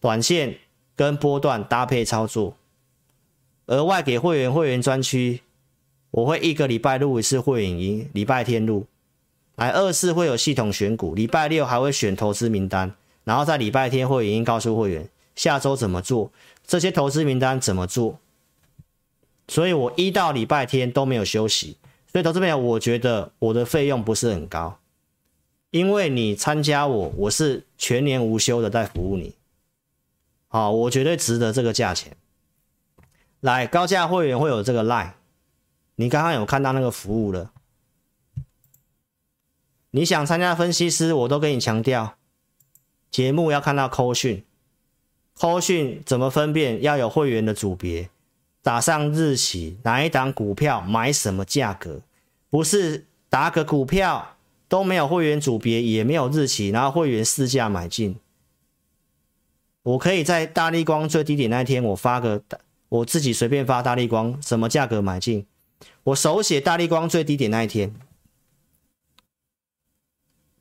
[0.00, 0.58] 短线
[0.94, 2.54] 跟波段搭配操作，
[3.66, 5.40] 额外给会员会员专区，
[6.10, 8.84] 我会一个礼拜录一次会员营，礼拜天录，
[9.56, 12.94] 来二四会有系统选股，礼拜六还会选投资名单，
[13.24, 16.30] 然后在礼拜天会影音告诉会员下周怎么做，
[16.66, 18.18] 这些投资名单怎么做，
[19.48, 21.78] 所以我一到礼拜天都没有休息。
[22.12, 24.80] 所以投资朋友，我觉得我的费用不是很高，
[25.70, 29.36] 因为你参加我，我是全年无休的在服务你，
[30.48, 32.16] 好，我绝对值得这个价钱。
[33.38, 35.12] 来，高价会员会有这个 line，
[35.94, 37.52] 你刚刚有看到那个服务了？
[39.92, 42.16] 你想参加分析师，我都跟你强调，
[43.10, 44.44] 节目要看到扣讯，
[45.34, 46.82] 扣讯怎么分辨？
[46.82, 48.10] 要有会员的组别。
[48.62, 52.02] 打上日期，哪一档股票买什么价格，
[52.50, 54.36] 不是打个股票
[54.68, 58.16] 都没有会员组别，也没有日期，然后会员市价买进。
[59.82, 62.42] 我可以在大立光最低点那一天，我发个
[62.90, 65.46] 我自己随便发大立光什么价格买进，
[66.04, 67.94] 我手写大立光最低点那一天，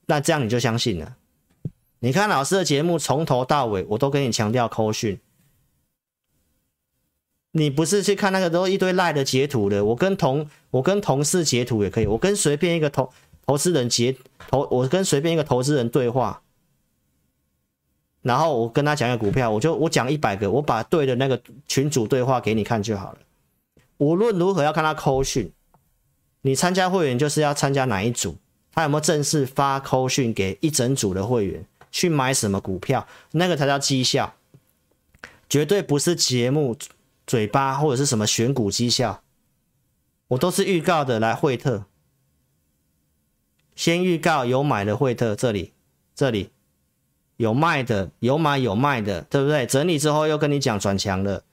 [0.05, 1.17] 那这样你就相信了。
[1.99, 5.19] 你看老师的节目从头到尾，我都跟你强调扣讯。
[7.51, 13.11] 你不是去看那个都一堆赖的截图的，我跟同我跟同事截图也可以，我跟随便一个投
[13.45, 14.15] 投资人截
[14.47, 16.43] 投，我跟随便一个投资人对话，
[18.21, 23.17] 然后我跟他讲一个股票，我就我讲一百个，我把对的那个群组对话给你看就好了。
[23.97, 25.51] 无论如何要看他扣讯，
[26.43, 28.37] 你参加会员就是要参加哪一组，
[28.71, 34.35] 他有没有正式发扣讯给一整组的会员去买什么股票，那个才叫绩效，
[35.49, 36.77] 绝对不是节目。
[37.29, 39.21] 嘴巴或者是什么选股绩效，
[40.29, 41.85] 我都是预告的来惠特，
[43.75, 45.71] 先预告有买的惠特这里，
[46.15, 46.49] 这里
[47.37, 49.67] 有卖的，有买有卖的，对不对？
[49.67, 51.43] 整理之后又跟你讲转强了，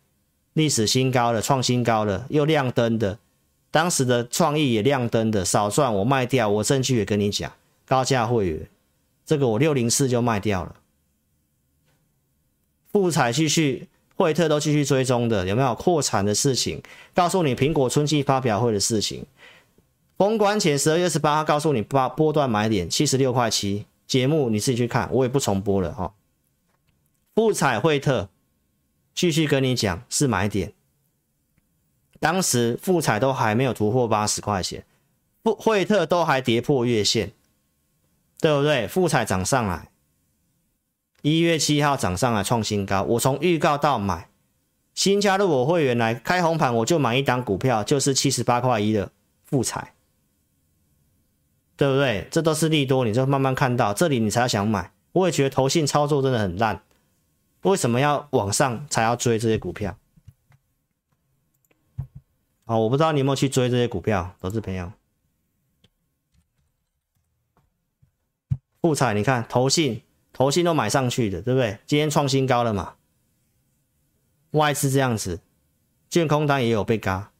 [0.54, 3.18] 历史新高了，创新高了，又亮灯的，
[3.70, 7.52] 当时的创意也亮灯的，少赚我卖掉，我证据也跟你讲，
[7.84, 8.66] 高价会员，
[9.26, 10.76] 这个我六零四就卖掉了，
[12.90, 13.90] 富采继续。
[14.16, 16.82] 惠特都继续追踪的，有没有扩产的事情？
[17.14, 19.26] 告诉你苹果春季发表会的事情。
[20.16, 26.14] 封关前十二月十八号告诉你波波段买点七十六块七，节目你自己去看，我也不重播了哈。
[27.34, 28.30] 富彩惠特
[29.14, 30.72] 继续跟你讲是买点，
[32.18, 34.86] 当时富彩都还没有突破八十块钱，
[35.44, 37.32] 富惠特都还跌破月线，
[38.40, 38.88] 对不对？
[38.88, 39.90] 富彩涨上来。
[41.22, 44.28] 一月七号涨上来创新高，我从预告到买，
[44.94, 49.10] 新加入我会员来开红盘，我就买一档股票，就是七十八块一的
[49.44, 49.94] 富彩，
[51.76, 52.28] 对不对？
[52.30, 54.92] 这都是利多，你就慢慢看到这里，你才要想买。
[55.12, 56.82] 我也觉得投信操作真的很烂，
[57.62, 59.98] 为什么要往上才要追这些股票？
[62.66, 64.92] 哦，我不知道你有没有去追这些股票，投资朋友。
[68.80, 70.02] 富彩，你看投信。
[70.36, 71.78] 投信都买上去的，对不对？
[71.86, 72.96] 今天创新高了嘛？
[74.50, 75.40] 外资这样子，
[76.10, 77.32] 券空单也有被嘎。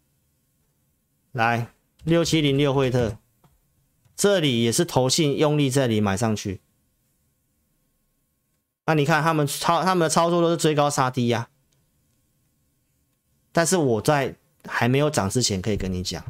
[1.32, 1.74] 来，
[2.04, 3.18] 六七零六惠特，
[4.16, 6.62] 这里也是投信用力这里买上去。
[8.86, 11.50] 那你看他们操他们的操作都是追高杀低呀。
[13.52, 14.36] 但是我在
[14.66, 16.24] 还没有涨之前可以跟你讲，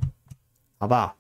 [0.78, 1.16] 好不好？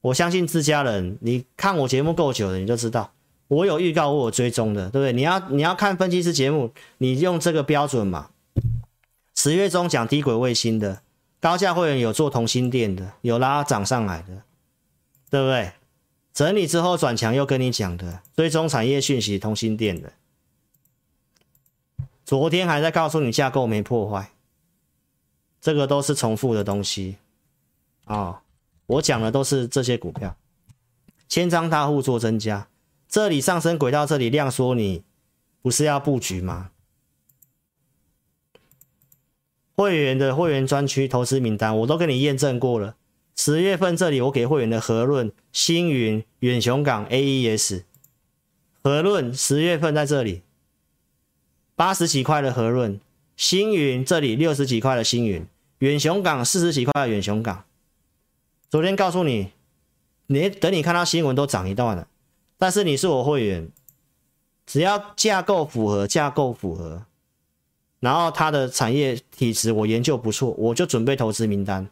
[0.00, 3.12] 我相信自家人，你看我节目够久了，你就知道。
[3.48, 5.12] 我有预告，我有追踪的，对不对？
[5.12, 8.30] 你要你要看分析师节目，你用这个标准嘛。
[9.34, 11.02] 十月中讲低轨卫星的
[11.40, 14.42] 高价会员有做同心电的，有拉涨上来的，
[15.30, 15.72] 对不对？
[16.32, 20.12] 整理之后转强又跟你讲的追踪产业讯息同心电的，
[22.24, 24.30] 昨天还在告诉你架构没破坏，
[25.60, 27.16] 这个都是重复的东西
[28.04, 28.38] 啊、哦。
[28.86, 30.36] 我讲的都是这些股票，
[31.28, 32.68] 千张大户做增加。
[33.08, 35.02] 这里上升轨道，这里量缩，你
[35.62, 36.70] 不是要布局吗？
[39.74, 42.96] 会员的会员专区投资名单我都跟你验证过了。
[43.36, 47.82] 十月份这里我给会员的和润、星云、远雄港、AES，
[48.82, 50.42] 和润十月份在这里
[51.74, 52.98] 八十几块的和润，
[53.36, 55.46] 星云这里六十几块的星云，
[55.80, 57.64] 远雄港四十几块的远雄港。
[58.70, 59.52] 昨天告诉你，
[60.28, 62.08] 你等你看到新闻都涨一段了。
[62.58, 63.70] 但是你是我会员，
[64.66, 67.04] 只要架构符合，架构符合，
[68.00, 71.88] 然后它的产业体质我研究不错，我就准备投资名单。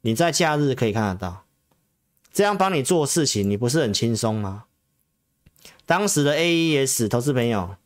[0.00, 1.44] 你在假日可以看得到，
[2.32, 4.64] 这样帮你做事情，你不是很轻松吗？
[5.84, 7.76] 当时的 AES 投资朋友，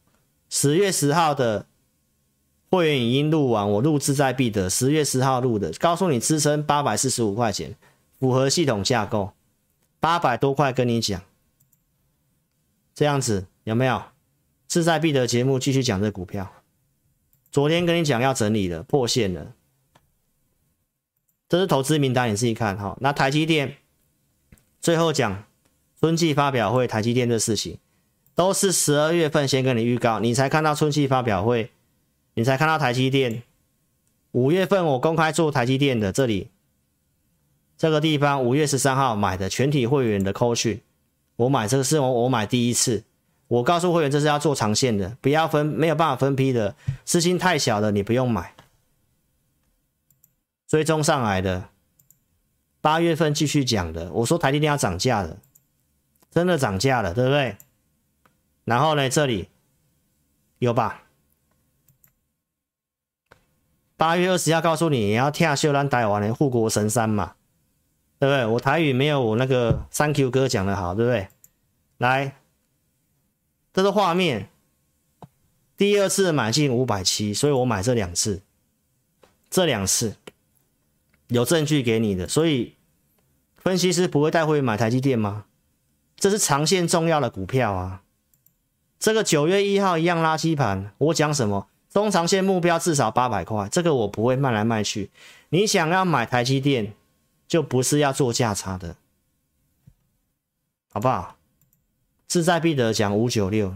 [0.49, 1.67] 十月十号的
[2.71, 7.77] 会员已经录完，我录志在必得，十月十号录的，告诉你支撑八百四十五块钱，
[8.19, 9.33] 符合系统架构，
[9.99, 11.21] 八百多块跟你讲。
[13.01, 14.03] 这样子有没有？
[14.69, 16.53] 志在必得节目继续讲这股票。
[17.51, 19.55] 昨天跟你讲要整理了，破线了。
[21.49, 22.99] 这是投资名单，你自己看哈。
[23.01, 23.79] 那台积电
[24.83, 25.45] 最后讲
[25.99, 27.79] 春季发表会，台积电的事情
[28.35, 31.71] 都是十二月份先跟你预告，你才看到春季发表会，
[32.35, 33.43] 你才看到台积电。
[34.33, 36.51] 五月份我公开做台积电的这里
[37.79, 40.83] 这个地方，五月十三号买的全体会员的扣讯。
[41.41, 43.03] 我买这个是我我买第一次，
[43.49, 48.55] 我告诉会员这是要做长线的，不要分没有办法分批的，资金太小的你不用买。
[50.67, 51.71] 追踪上来的，
[52.83, 55.39] 八月份继续讲的，我说台积电要涨价的，
[56.31, 57.57] 真的涨价了，对不对？
[58.65, 59.49] 然后呢，这里
[60.59, 61.05] 有吧？
[63.97, 67.35] 八月二十号告诉你，你要跳秀兰台湾的护国神山嘛。
[68.21, 68.45] 对不对？
[68.45, 71.27] 我台语没有我那个三 Q 哥讲的好，对不对？
[71.97, 72.37] 来，
[73.73, 74.51] 这是画面，
[75.75, 78.43] 第二次买进五百七，所以我买这两次，
[79.49, 80.17] 这两次
[81.29, 82.75] 有证据给你的，所以
[83.57, 85.47] 分析师不会带会买台积电吗？
[86.17, 88.03] 这是长线重要的股票啊。
[88.99, 91.69] 这个九月一号一样垃圾盘，我讲什么？
[91.89, 95.11] 中长线目标至少八百块，这个我不会卖来卖去。
[95.49, 96.93] 你想要买台积电，
[97.51, 98.97] 就不是要做价差的，
[100.89, 101.37] 好不好？
[102.29, 103.75] 志在必得讲五九六，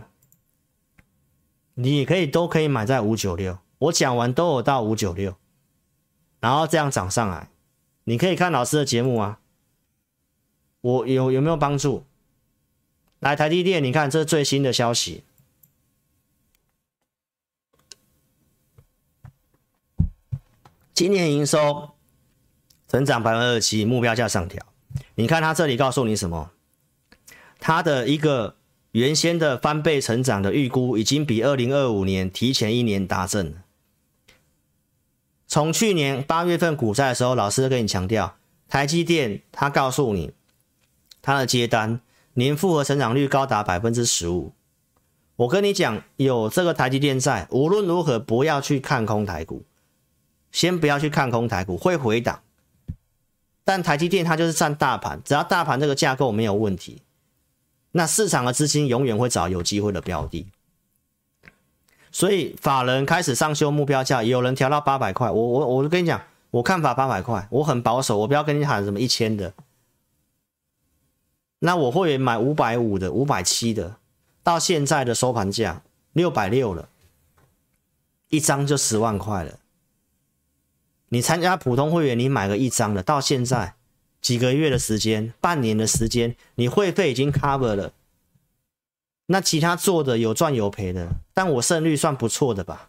[1.74, 3.58] 你可以都可以买在五九六。
[3.78, 5.36] 我讲完都有到五九六，
[6.38, 7.50] 然后这样涨上来，
[8.04, 9.40] 你可以看老师的节目啊。
[10.80, 12.04] 我有有没有帮助？
[13.18, 15.24] 来台积电，你看这是最新的消息，
[20.92, 21.93] 今年营收
[22.94, 24.64] 成长百分之二十七，目标价上调。
[25.16, 26.52] 你看它这里告诉你什么？
[27.58, 28.54] 它的一个
[28.92, 33.56] 原先的翻倍成长的预估，已经比二零二五年提前一年达阵。
[35.48, 38.36] 从去年八月份股灾的时候，老师跟你强调，
[38.68, 40.32] 台积电，他告诉你，
[41.20, 42.00] 他的接单
[42.34, 44.52] 年复合成长率高达百分之十五。
[45.34, 49.64] 我跟你讲，有这个台积电在，无论如何不要去看空台股，
[50.52, 52.40] 先不要去看空台股，会回档。
[53.64, 57.00] 但台积电它就是占大盘，只要大盘这个架构没有问题。
[57.92, 60.48] 那市场的资金永远会找有机会的标的，
[62.10, 65.30] 所以法人开始上修目标价，有人调到八百块。
[65.30, 69.54] 我我我就跟你讲，我看法八百块，我很保守，我不要跟你喊什么一千的。
[71.60, 73.96] 那我会买五百五的、五百七的，
[74.42, 76.88] 到现在的收盘价六百六了，
[78.28, 79.58] 一张就十万块了。
[81.14, 83.76] 你参加普通会员，你买个一张的，到现在。
[84.20, 87.92] 几个月的时间，半年的时间，你会费已经 cover 了。
[89.26, 92.88] 那其他做的有赚有赔的，但我胜率算不错的吧？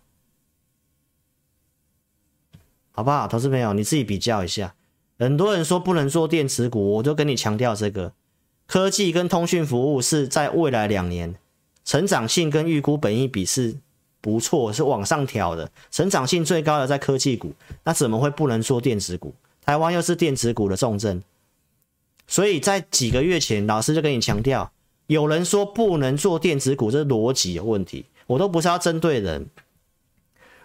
[2.93, 4.73] 好不好，投资朋友，你自己比较一下。
[5.19, 8.13] 很多人说不能做电子股，我就跟你强调这个，
[8.65, 11.35] 科技跟通讯服务是在未来两年
[11.83, 13.77] 成长性跟预估本益比是
[14.25, 17.53] 不错，是往上调的，成长性最高的在科技股，
[17.83, 19.35] 那怎么会不能做电子股？
[19.63, 21.21] 台湾又是电子股的重镇，
[22.25, 24.71] 所以在几个月前，老师就跟你强调，
[25.05, 28.07] 有人说不能做电子股，这是逻辑有问题。
[28.25, 29.47] 我都不是要针对人，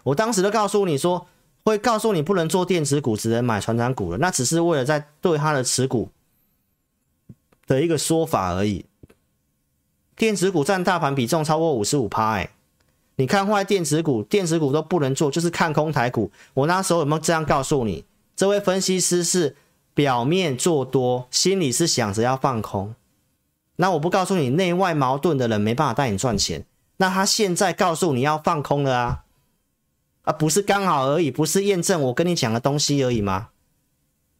[0.04, 1.26] 我当时都告诉你说，
[1.62, 6.08] 会告诉你不能做电子股，只能买传产股了，那只是为了在对他的持股
[7.66, 8.86] 的一个说法而已。
[10.16, 12.50] 电子股占大盘比重超过五十五趴，哎，
[13.20, 16.32] 你看坏电子股，电子股都不能做，就是看空台股。
[16.54, 18.06] 我那时候有没有这样告诉你？
[18.34, 19.54] 这位分析师是
[19.92, 22.94] 表面做多，心里是想着要放空。
[23.76, 26.64] 那我不告诉你内外矛盾的人没办法带你赚钱。
[26.96, 29.24] 那他现在告诉你要放空了啊，
[30.22, 33.50] 啊不是刚好而已，不是验证我跟你讲的东西而已吗？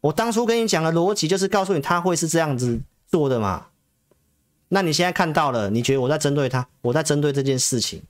[0.01, 3.66] 我当初跟你讲的逻辑就是告诉你他会是这样子做的嘛。
[4.70, 6.66] 那你现在看到了，你觉得我在针对他？
[6.81, 8.03] 我在针对这件事情。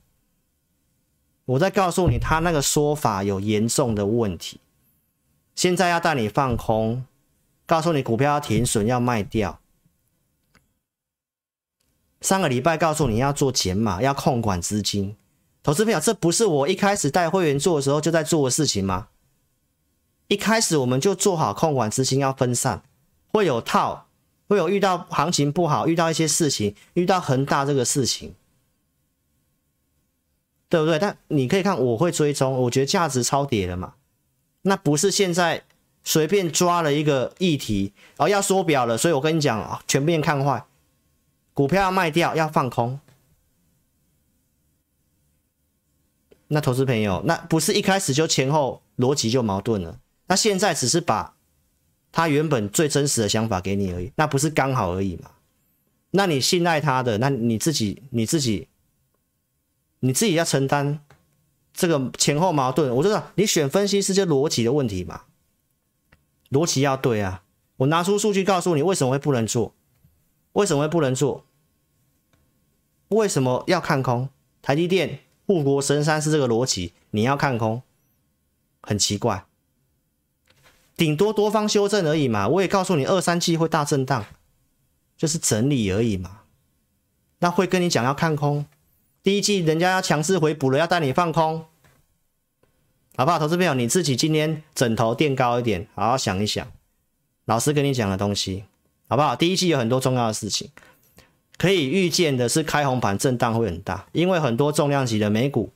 [1.51, 4.61] 我在告诉你他那个说法有严重的问题。
[5.57, 7.05] 现在要带你放空，
[7.67, 9.59] 告诉你股票要停损要卖掉。
[12.21, 15.17] 上个礼拜告诉你要做减码，要控管资金。
[15.63, 19.09] 投资朋友，这不是我一开始带会员做的时候就在做的事情吗？
[20.29, 22.85] 一开始我们就做好控管资金，要分散，
[23.33, 24.07] 会有套，
[24.49, 28.37] 会有遇到行情不好，遇到一些事情，遇到恒大这个事情，
[30.71, 30.99] 对不对？
[30.99, 33.95] 但你可以看，我会追踪，我觉得价值超跌了嘛。
[34.63, 35.65] 那不是现在
[36.05, 40.65] 随便抓了一个议题哦，要缩表了，所以我跟你讲啊，全面看坏，
[41.53, 43.01] 股票要卖掉，要放空。
[46.49, 49.99] 那投资朋友，那不是一开始就前后逻辑就矛盾了？
[50.29, 51.35] 那现在只是把
[52.13, 55.31] 他原本最真实的想法给你而已，那不是刚好而已吗？
[56.13, 58.67] 那你信赖他的，那你自己你自己
[60.01, 61.01] 你自己要承担。
[61.73, 65.23] 这个前后矛盾，我知道你选分析师就逻辑的问题嘛，
[66.51, 67.45] 逻辑要对啊。
[67.77, 69.73] 我拿出数据告诉你为什么会不能做，
[70.53, 71.47] 为什么会不能做，
[73.09, 74.29] 为什么要看空？
[74.61, 77.81] 台积电护国神山是这个逻辑，你要看空，
[78.83, 79.47] 很奇怪，
[80.97, 82.49] 顶多多方修正而已嘛。
[82.49, 84.27] 我也告诉你，二三季会大震荡，
[85.17, 86.41] 就是整理而已嘛。
[87.39, 88.67] 那会跟你讲要看空。
[89.23, 91.67] 第一季人家要强势回补了，要带你放空，
[93.17, 93.39] 好不好？
[93.39, 96.67] 投资朋友，你自己今天枕头垫高一点，好好想一想，
[97.45, 98.65] 老师跟你讲的东西，
[99.09, 99.37] 好不好？
[99.37, 100.71] 第一季有很多重要的事情，
[101.59, 105.71] 可以预见的是开红盘震荡会很大，因为很多重量级的美股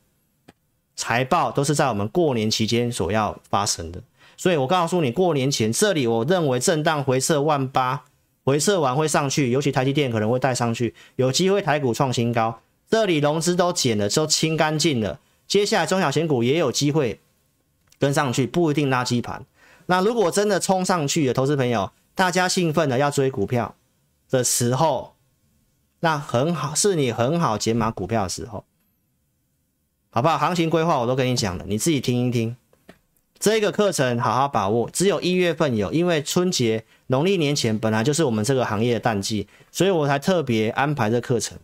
[0.96, 4.02] 财报都是在我们过年期间所要发生的，
[4.38, 8.04] 所以我告诉你，过年前这里我认为震荡回撤万八，
[8.42, 12.58] 回撤完会上去，尤其台积电可能会带上去，有机会台股创新高。
[12.94, 15.18] 这里融资都减了，都清干净了，
[15.48, 17.18] 接下来中小型股也有机会
[17.98, 19.44] 跟上去，不一定垃圾盘。
[19.86, 23.74] 那如果真的冲上去的投资朋友，大家兴奋的要追股票
[24.30, 25.16] 的时候，
[25.98, 28.64] 那很好，是你很好减码股票的时候，
[30.10, 30.38] 好不好？
[30.38, 32.56] 行情规划我都跟你讲了，你自己听一听。
[33.40, 41.58] 这个课程好好把握，只有一月份有，因为春节农历年前本来就是我们这个行业的淡季，所以我才特别安排这课程。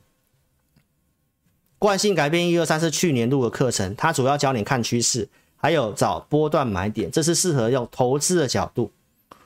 [1.80, 5.26] 惯性改变一二三是去年录的课程，它主要教你看趋势，
[5.56, 8.92] 还有找波段买点，这是适合用投资的角度。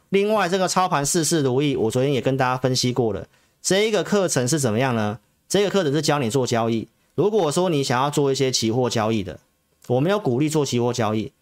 [0.08, 3.28] 另外，这个操盘事事如意，我昨天也跟大家分析过了。
[3.62, 5.20] 这一个课程是怎么样呢？
[5.48, 6.88] 这个课程是教你做交易。
[7.14, 9.38] 如果说你想要做一些期货交易的，
[9.86, 11.32] 我没有鼓励做期货交易。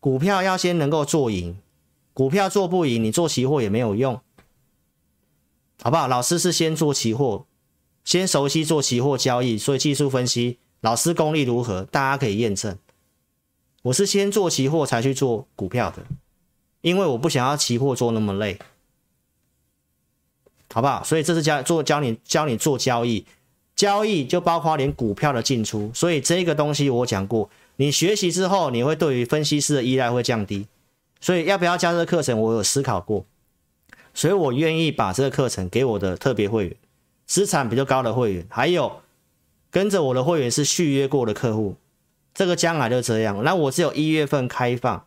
[0.00, 1.58] 股票要先能够做赢，
[2.14, 4.18] 股票做不赢，你做期货也没有用，
[5.82, 6.08] 好不好？
[6.08, 7.44] 老师是先做期货，
[8.04, 12.78] 先熟悉做期货交易，所以技术分析老师功力如何，大家可以验证。
[13.82, 16.04] 我是先做期货才去做股票的，
[16.82, 18.58] 因为我不想要期货做那么累，
[20.72, 21.02] 好不好？
[21.02, 23.26] 所以这是教做教你教你做交易，
[23.74, 27.50] 交易就包括连股票的进出，所以这个东西我讲过。
[27.76, 30.66] 你学习之后，你会对于分析师的依赖会降低，
[31.20, 33.26] 所以要不要加这个课程，我有思考过，
[34.14, 36.76] 所以我愿意把这个课程给我的特别会员，
[37.26, 39.00] 资产比较高的会员，还有
[39.70, 41.76] 跟着我的会员是续约过的客户，
[42.32, 43.42] 这个将来就这样。
[43.44, 45.06] 那我只有一月份开放，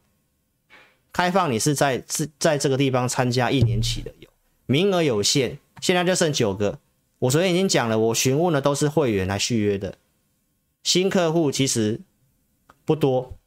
[1.12, 4.30] 开放你是在是在这个地方参加一年期的有，
[4.66, 6.80] 名额有限，现在就剩九个。
[7.20, 9.98] 我昨天已经讲了，我询问的都是会员来续约的，
[10.84, 12.02] 新客户其实。
[12.86, 13.38] 不多，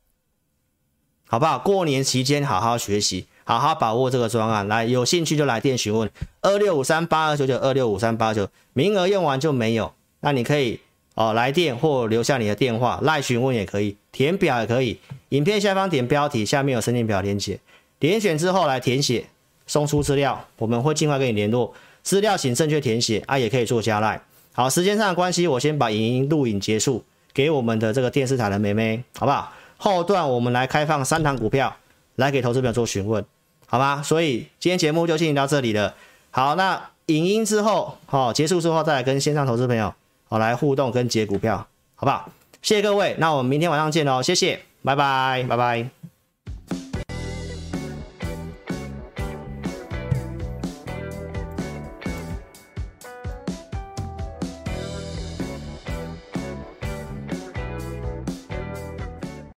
[1.26, 1.58] 好不好？
[1.58, 4.68] 过年期间好好学习，好好把握这个专案。
[4.68, 6.08] 来，有兴趣就来电询问
[6.40, 9.92] 二六五三八二九九二六五三八九，名额用完就没有。
[10.20, 10.78] 那你可以
[11.16, 15.00] 哦来电或留下你的电话，赖询问也可以，填表也可以。
[15.30, 17.58] 影片下方点标题，下面有申请表连结，
[17.98, 19.26] 点选之后来填写，
[19.66, 21.74] 送出资料，我们会尽快跟你联络。
[22.04, 24.22] 资料请正确填写啊，也可以做加赖。
[24.52, 27.02] 好，时间上的关系，我先把影音录影结束。
[27.34, 29.52] 给我们的这个电视台的妹妹，好不好？
[29.76, 31.74] 后段我们来开放三堂股票，
[32.14, 33.24] 来给投资朋友做询问，
[33.70, 34.02] 好吗？
[34.02, 35.94] 所以今天节目就进行到这里了。
[36.32, 39.94] 好，那影音之后，好，结束之后再来跟线上投资朋友，
[40.28, 42.28] 好，来互动跟解股票，好不好？
[42.62, 46.09] 谢谢各位，那我们明天晚上见喽，谢谢，拜拜，拜拜。